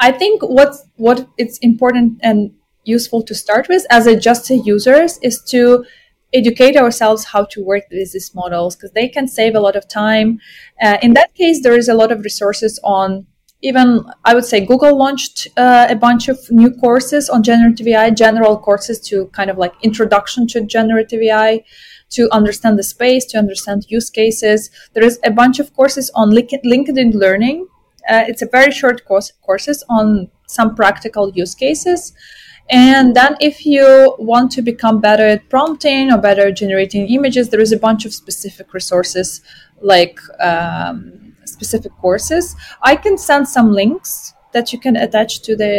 I 0.00 0.12
think 0.12 0.42
what 0.42 0.76
what 0.96 1.28
it's 1.36 1.58
important 1.58 2.20
and 2.22 2.52
useful 2.84 3.22
to 3.24 3.34
start 3.34 3.68
with 3.68 3.84
as 3.90 4.06
a 4.06 4.18
just 4.18 4.50
a 4.50 4.56
users 4.56 5.18
is 5.22 5.42
to 5.44 5.84
educate 6.32 6.76
ourselves 6.76 7.24
how 7.24 7.44
to 7.44 7.64
work 7.64 7.84
with 7.90 8.12
these 8.12 8.34
models 8.34 8.76
because 8.76 8.92
they 8.92 9.08
can 9.08 9.26
save 9.26 9.54
a 9.54 9.60
lot 9.60 9.76
of 9.76 9.88
time. 9.88 10.40
Uh, 10.82 10.98
in 11.02 11.14
that 11.14 11.34
case, 11.34 11.62
there 11.62 11.76
is 11.76 11.88
a 11.88 11.94
lot 11.94 12.12
of 12.12 12.22
resources 12.24 12.78
on 12.84 13.26
even 13.62 14.04
I 14.24 14.34
would 14.34 14.44
say 14.44 14.64
Google 14.64 14.96
launched 14.96 15.48
uh, 15.56 15.86
a 15.88 15.96
bunch 15.96 16.28
of 16.28 16.38
new 16.50 16.70
courses 16.70 17.28
on 17.28 17.42
generative 17.42 17.86
AI, 17.86 18.10
general 18.10 18.58
courses 18.58 19.00
to 19.08 19.26
kind 19.28 19.50
of 19.50 19.56
like 19.58 19.72
introduction 19.82 20.46
to 20.48 20.60
generative 20.60 21.20
AI 21.22 21.64
to 22.10 22.28
understand 22.32 22.78
the 22.78 22.82
space, 22.82 23.24
to 23.26 23.38
understand 23.38 23.86
use 23.88 24.10
cases. 24.10 24.70
There 24.94 25.04
is 25.04 25.18
a 25.24 25.30
bunch 25.30 25.58
of 25.58 25.74
courses 25.74 26.10
on 26.14 26.30
LinkedIn 26.30 27.14
Learning. 27.14 27.66
Uh, 28.08 28.24
it's 28.28 28.42
a 28.42 28.46
very 28.46 28.70
short 28.70 29.04
course 29.04 29.32
courses 29.42 29.84
on 29.88 30.30
some 30.46 30.74
practical 30.74 31.32
use 31.34 31.54
cases. 31.54 32.12
And 32.68 33.14
then 33.14 33.36
if 33.40 33.64
you 33.64 34.16
want 34.18 34.50
to 34.52 34.62
become 34.62 35.00
better 35.00 35.26
at 35.26 35.48
prompting 35.48 36.12
or 36.12 36.18
better 36.18 36.50
generating 36.50 37.08
images, 37.08 37.48
there 37.48 37.60
is 37.60 37.72
a 37.72 37.78
bunch 37.78 38.04
of 38.04 38.12
specific 38.12 38.74
resources 38.74 39.40
like 39.80 40.18
um, 40.40 41.36
specific 41.44 41.92
courses. 42.00 42.56
I 42.82 42.96
can 42.96 43.18
send 43.18 43.48
some 43.48 43.72
links 43.72 44.34
that 44.56 44.72
you 44.72 44.78
can 44.80 44.96
attach 44.96 45.32
to 45.46 45.54
the 45.54 45.74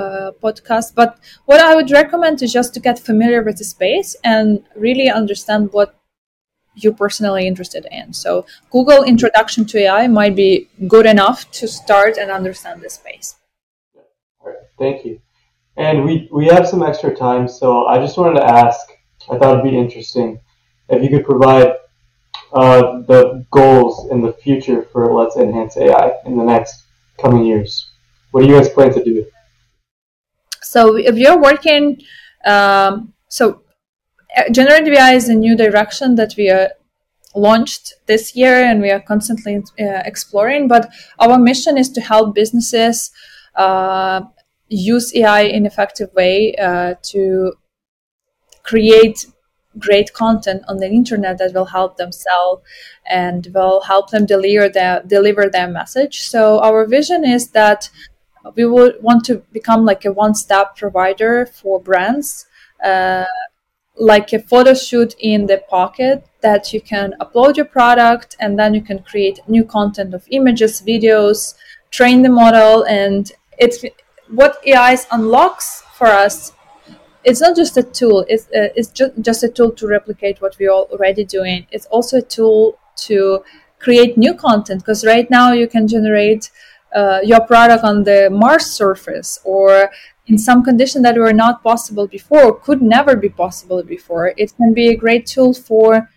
uh, 0.00 0.30
podcast. 0.44 0.94
But 0.94 1.18
what 1.44 1.60
I 1.60 1.74
would 1.76 1.90
recommend 1.90 2.42
is 2.42 2.50
just 2.50 2.72
to 2.74 2.80
get 2.80 2.98
familiar 2.98 3.42
with 3.42 3.58
the 3.58 3.64
space 3.64 4.16
and 4.24 4.64
really 4.74 5.10
understand 5.10 5.70
what 5.72 5.94
you're 6.74 6.94
personally 7.04 7.46
interested 7.46 7.86
in. 7.90 8.14
So 8.14 8.46
Google 8.70 9.02
Introduction 9.04 9.66
to 9.66 9.78
AI 9.80 10.06
might 10.06 10.34
be 10.34 10.68
good 10.88 11.04
enough 11.04 11.38
to 11.58 11.68
start 11.68 12.16
and 12.16 12.30
understand 12.30 12.80
the 12.80 12.88
space. 12.88 13.36
All 14.40 14.48
right, 14.48 14.56
thank 14.78 15.04
you. 15.04 15.20
And 15.76 16.04
we, 16.06 16.30
we 16.32 16.46
have 16.46 16.66
some 16.66 16.82
extra 16.82 17.14
time, 17.14 17.46
so 17.48 17.86
I 17.86 17.98
just 17.98 18.16
wanted 18.16 18.40
to 18.40 18.46
ask, 18.46 18.80
I 19.30 19.36
thought 19.36 19.58
it'd 19.58 19.70
be 19.70 19.78
interesting 19.78 20.40
if 20.88 21.02
you 21.02 21.10
could 21.10 21.26
provide 21.26 21.72
uh, 22.54 23.02
the 23.12 23.44
goals 23.50 24.10
in 24.10 24.22
the 24.22 24.32
future 24.32 24.88
for 24.90 25.12
Let's 25.12 25.36
Enhance 25.36 25.76
AI 25.76 26.12
in 26.24 26.38
the 26.38 26.44
next 26.44 26.84
coming 27.20 27.44
years. 27.44 27.91
What 28.32 28.42
do 28.42 28.48
you 28.48 28.54
guys 28.54 28.70
plan 28.70 28.92
to 28.94 29.04
do? 29.04 29.26
So 30.62 30.96
if 30.96 31.16
you're 31.16 31.40
working, 31.40 32.00
um, 32.46 33.12
so 33.28 33.62
uh, 34.36 34.48
generative 34.50 34.94
AI 34.94 35.12
is 35.12 35.28
a 35.28 35.34
new 35.34 35.54
direction 35.54 36.14
that 36.16 36.34
we 36.36 36.48
are 36.48 36.70
launched 37.34 37.94
this 38.06 38.34
year 38.34 38.64
and 38.64 38.80
we 38.80 38.90
are 38.90 39.00
constantly 39.00 39.62
uh, 39.78 40.02
exploring. 40.04 40.66
But 40.66 40.90
our 41.18 41.38
mission 41.38 41.76
is 41.76 41.90
to 41.90 42.00
help 42.00 42.34
businesses 42.34 43.10
uh, 43.54 44.22
use 44.68 45.14
AI 45.14 45.42
in 45.42 45.66
effective 45.66 46.10
way 46.14 46.54
uh, 46.54 46.94
to 47.02 47.52
create 48.62 49.26
great 49.78 50.12
content 50.12 50.62
on 50.68 50.76
the 50.76 50.86
internet 50.86 51.38
that 51.38 51.54
will 51.54 51.64
help 51.64 51.96
them 51.96 52.12
sell 52.12 52.62
and 53.06 53.48
will 53.54 53.80
help 53.80 54.10
them 54.10 54.26
deliver 54.26 54.68
their 54.68 55.02
deliver 55.06 55.48
their 55.48 55.68
message. 55.68 56.20
So 56.20 56.60
our 56.60 56.86
vision 56.86 57.24
is 57.24 57.48
that 57.48 57.90
we 58.54 58.64
would 58.64 59.02
want 59.02 59.24
to 59.24 59.36
become 59.52 59.84
like 59.84 60.04
a 60.04 60.12
one-stop 60.12 60.76
provider 60.76 61.46
for 61.46 61.80
brands 61.80 62.46
uh, 62.84 63.24
like 63.96 64.32
a 64.32 64.38
photo 64.38 64.74
shoot 64.74 65.14
in 65.18 65.46
the 65.46 65.62
pocket 65.68 66.26
that 66.40 66.72
you 66.72 66.80
can 66.80 67.14
upload 67.20 67.56
your 67.56 67.66
product 67.66 68.36
and 68.40 68.58
then 68.58 68.74
you 68.74 68.80
can 68.80 68.98
create 69.00 69.38
new 69.46 69.64
content 69.64 70.14
of 70.14 70.26
images 70.30 70.80
videos 70.80 71.54
train 71.90 72.22
the 72.22 72.28
model. 72.28 72.84
And 72.84 73.30
it's 73.58 73.84
what 74.28 74.56
ai 74.66 74.96
unlocks 75.10 75.82
for 75.94 76.06
us 76.06 76.52
it's 77.24 77.40
not 77.40 77.54
just 77.54 77.76
a 77.76 77.82
tool 77.82 78.24
it's, 78.28 78.46
uh, 78.46 78.72
it's 78.74 78.88
just, 78.88 79.12
just 79.20 79.44
a 79.44 79.48
tool 79.48 79.70
to 79.70 79.86
replicate 79.86 80.40
what 80.40 80.56
we're 80.58 80.72
already 80.72 81.24
doing. 81.24 81.66
It's 81.70 81.86
also 81.86 82.18
a 82.18 82.22
tool 82.22 82.78
to 83.08 83.44
create 83.78 84.16
new 84.16 84.34
content 84.34 84.80
because 84.80 85.04
right 85.04 85.28
now 85.30 85.52
you 85.52 85.68
can 85.68 85.86
generate 85.86 86.50
uh, 86.94 87.20
your 87.22 87.40
product 87.40 87.84
on 87.84 88.04
the 88.04 88.28
Mars 88.30 88.66
surface 88.66 89.40
or 89.44 89.90
in 90.26 90.38
some 90.38 90.62
condition 90.62 91.02
that 91.02 91.16
were 91.16 91.32
not 91.32 91.62
possible 91.62 92.06
before, 92.06 92.54
could 92.60 92.80
never 92.80 93.16
be 93.16 93.28
possible 93.28 93.82
before. 93.82 94.32
It 94.36 94.54
can 94.56 94.72
be 94.72 94.88
a 94.90 94.96
great 94.96 95.26
tool 95.26 95.52
for 95.52 96.08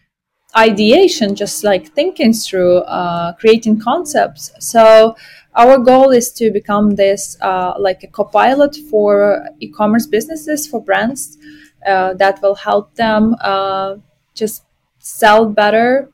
ideation, 0.56 1.36
just 1.36 1.64
like 1.64 1.88
thinking 1.88 2.32
through, 2.32 2.78
uh, 2.78 3.34
creating 3.34 3.80
concepts. 3.80 4.52
So 4.60 5.16
our 5.56 5.80
goal 5.80 6.12
is 6.12 6.32
to 6.34 6.52
become 6.52 6.92
this 6.92 7.38
uh, 7.42 7.74
like 7.80 8.04
a 8.04 8.08
copilot 8.08 8.76
for 8.90 9.50
e-commerce 9.60 10.06
businesses, 10.06 10.68
for 10.68 10.82
brands 10.82 11.38
uh, 11.86 12.14
that 12.16 12.42
will 12.42 12.56
help 12.56 12.96
them 12.96 13.36
uh, 13.42 13.96
just 14.34 14.64
sell 15.00 15.46
better, 15.46 16.10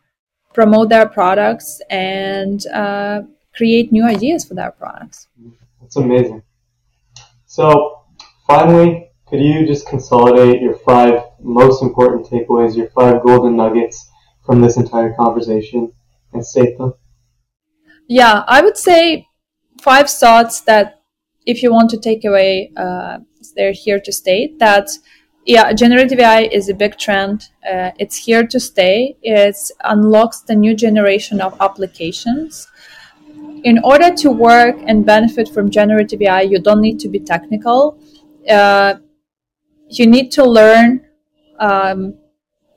promote 0.53 0.89
their 0.89 1.07
products, 1.07 1.81
and 1.89 2.65
uh, 2.67 3.21
create 3.53 3.91
new 3.91 4.05
ideas 4.05 4.45
for 4.45 4.53
their 4.53 4.71
products. 4.71 5.27
That's 5.79 5.95
amazing. 5.95 6.43
So, 7.45 8.03
finally, 8.47 9.11
could 9.27 9.41
you 9.41 9.65
just 9.65 9.87
consolidate 9.87 10.61
your 10.61 10.75
five 10.75 11.23
most 11.39 11.81
important 11.81 12.27
takeaways, 12.27 12.75
your 12.75 12.89
five 12.89 13.23
golden 13.23 13.55
nuggets 13.55 14.09
from 14.45 14.61
this 14.61 14.77
entire 14.77 15.13
conversation 15.13 15.91
and 16.33 16.45
state 16.45 16.77
them? 16.77 16.93
Yeah, 18.07 18.43
I 18.47 18.61
would 18.61 18.77
say 18.77 19.27
five 19.81 20.09
thoughts 20.09 20.61
that 20.61 21.01
if 21.45 21.63
you 21.63 21.71
want 21.71 21.89
to 21.91 21.97
take 21.97 22.25
away, 22.25 22.71
uh, 22.77 23.19
they're 23.55 23.71
here 23.71 23.99
to 23.99 24.11
stay. 24.11 24.53
That 24.59 24.89
yeah, 25.45 25.73
generative 25.73 26.19
AI 26.19 26.41
is 26.43 26.69
a 26.69 26.73
big 26.73 26.97
trend. 26.97 27.49
Uh, 27.65 27.91
it's 27.97 28.17
here 28.17 28.45
to 28.45 28.59
stay. 28.59 29.17
It 29.23 29.55
unlocks 29.83 30.41
the 30.41 30.55
new 30.55 30.75
generation 30.75 31.41
of 31.41 31.55
applications. 31.59 32.67
In 33.63 33.79
order 33.83 34.13
to 34.15 34.31
work 34.31 34.75
and 34.87 35.05
benefit 35.05 35.49
from 35.49 35.69
generative 35.69 36.21
AI, 36.21 36.41
you 36.41 36.59
don't 36.59 36.81
need 36.81 36.99
to 37.01 37.09
be 37.09 37.19
technical. 37.19 37.97
Uh, 38.49 38.95
you 39.87 40.07
need 40.07 40.31
to 40.31 40.43
learn 40.43 41.05
um, 41.59 42.15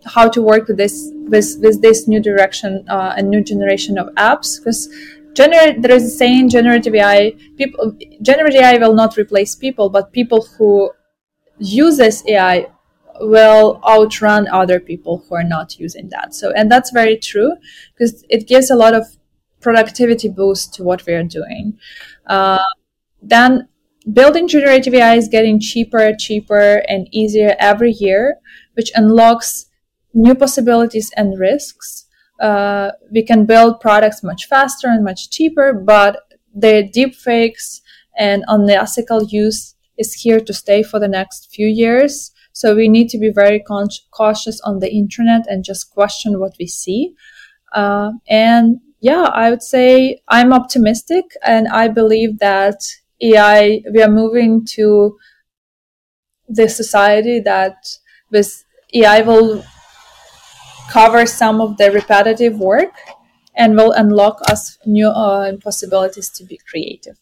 how 0.05 0.29
to 0.29 0.43
work 0.43 0.69
with 0.69 0.77
this 0.77 1.11
with, 1.15 1.57
with 1.61 1.81
this 1.81 2.07
new 2.07 2.21
direction 2.21 2.85
uh, 2.89 3.15
and 3.17 3.31
new 3.31 3.43
generation 3.43 3.99
of 3.99 4.09
apps 4.17 4.59
because 4.59 4.89
generate 5.33 5.81
there 5.81 5.93
is 5.93 6.05
a 6.05 6.11
saying 6.11 6.49
generative 6.51 6.95
AI 6.95 7.33
people 7.57 7.97
generative 8.21 8.61
AI 8.61 8.77
will 8.77 8.95
not 8.95 9.17
replace 9.17 9.55
people 9.55 9.89
but 9.89 10.13
people 10.13 10.47
who 10.59 10.91
use 11.59 11.97
this 11.97 12.23
AI 12.29 12.67
will 13.21 13.81
outrun 13.89 14.47
other 14.49 14.79
people 14.79 15.25
who 15.27 15.35
are 15.35 15.45
not 15.45 15.79
using 15.79 16.09
that 16.11 16.35
so 16.35 16.53
and 16.53 16.71
that's 16.71 16.91
very 16.91 17.17
true 17.17 17.53
because 17.97 18.25
it 18.29 18.47
gives 18.47 18.71
a 18.71 18.77
lot 18.77 18.95
of 18.95 19.17
productivity 19.65 20.29
boost 20.29 20.75
to 20.75 20.85
what 20.85 21.05
we 21.07 21.15
are 21.15 21.25
doing 21.25 21.77
uh, 22.29 22.63
then 23.23 23.69
building 24.13 24.49
generative 24.49 24.95
AI 24.95 25.15
is 25.17 25.29
getting 25.29 25.61
cheaper, 25.61 26.13
cheaper, 26.19 26.83
and 26.89 27.09
easier 27.13 27.57
every 27.59 27.93
year, 27.93 28.37
which 28.75 28.91
unlocks 28.95 29.67
new 30.13 30.35
possibilities 30.35 31.11
and 31.17 31.39
risks. 31.39 32.07
Uh, 32.41 32.91
we 33.13 33.23
can 33.23 33.47
build 33.47 33.81
products 33.81 34.23
much 34.23 34.47
faster 34.47 34.89
and 34.89 35.05
much 35.05 35.31
cheaper, 35.31 35.73
but 35.73 36.21
the 36.55 36.91
deepfakes 36.95 37.81
and 38.19 38.45
unethical 38.49 39.25
use 39.25 39.75
is 39.97 40.13
here 40.13 40.41
to 40.41 40.53
stay 40.53 40.83
for 40.83 40.99
the 40.99 41.09
next 41.09 41.51
few 41.55 41.67
years. 41.67 42.33
So 42.53 42.75
we 42.75 42.89
need 42.89 43.09
to 43.11 43.19
be 43.19 43.31
very 43.31 43.61
con- 43.61 43.89
cautious 44.11 44.61
on 44.63 44.81
the 44.81 44.93
internet 44.93 45.47
and 45.49 45.65
just 45.65 45.91
question 45.93 46.39
what 46.39 46.55
we 46.59 46.67
see. 46.67 47.15
Uh, 47.73 48.13
and 48.29 48.81
yeah, 49.05 49.25
I 49.35 49.51
would 49.51 49.63
say 49.63 50.23
I'm 50.29 50.55
optimistic 50.55 51.37
and 51.45 51.69
I 51.69 51.89
believe 51.89 52.39
that 52.39 52.81
AI, 53.21 53.83
we 53.93 54.03
are 54.03 54.09
moving 54.09 54.65
to 54.77 55.19
the 56.49 56.71
society 56.71 57.39
that 57.41 57.77
with 58.31 58.65
AI 58.95 59.21
will 59.21 59.63
cover 60.91 61.27
some 61.27 61.61
of 61.61 61.77
the 61.77 61.93
repetitive 61.93 62.59
work 62.59 62.95
and 63.55 63.77
will 63.77 63.93
unlock 63.93 64.41
us 64.51 64.79
new 64.87 65.09
uh, 65.09 65.55
possibilities 65.63 66.31
to 66.31 66.43
be 66.43 66.59
creative. 66.67 67.19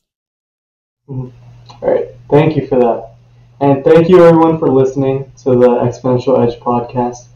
Mm-hmm. 1.09 1.37
All 1.83 1.95
right. 1.95 2.07
Thank 2.31 2.55
you 2.55 2.69
for 2.69 2.79
that. 2.79 3.15
And 3.61 3.83
thank 3.83 4.09
you 4.09 4.25
everyone 4.25 4.61
for 4.61 4.69
listening 4.69 5.33
to 5.43 5.51
the 5.51 5.71
Exponential 5.87 6.47
Edge 6.47 6.61
podcast. 6.61 7.27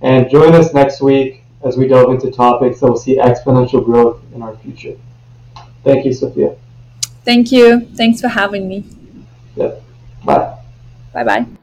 And 0.00 0.28
join 0.28 0.54
us 0.54 0.74
next 0.74 1.00
week 1.00 1.41
as 1.64 1.76
we 1.76 1.88
delve 1.88 2.10
into 2.10 2.30
topics 2.30 2.80
that 2.80 2.86
will 2.86 2.96
see 2.96 3.16
exponential 3.16 3.84
growth 3.84 4.20
in 4.34 4.42
our 4.42 4.56
future. 4.56 4.96
Thank 5.84 6.04
you, 6.04 6.12
Sofiia. 6.12 6.56
Thank 7.24 7.52
you. 7.52 7.80
Thanks 7.94 8.20
for 8.20 8.28
having 8.28 8.68
me. 8.68 8.84
Yep. 9.56 9.82
Bye. 10.24 10.58
Bye 11.12 11.24
bye. 11.24 11.46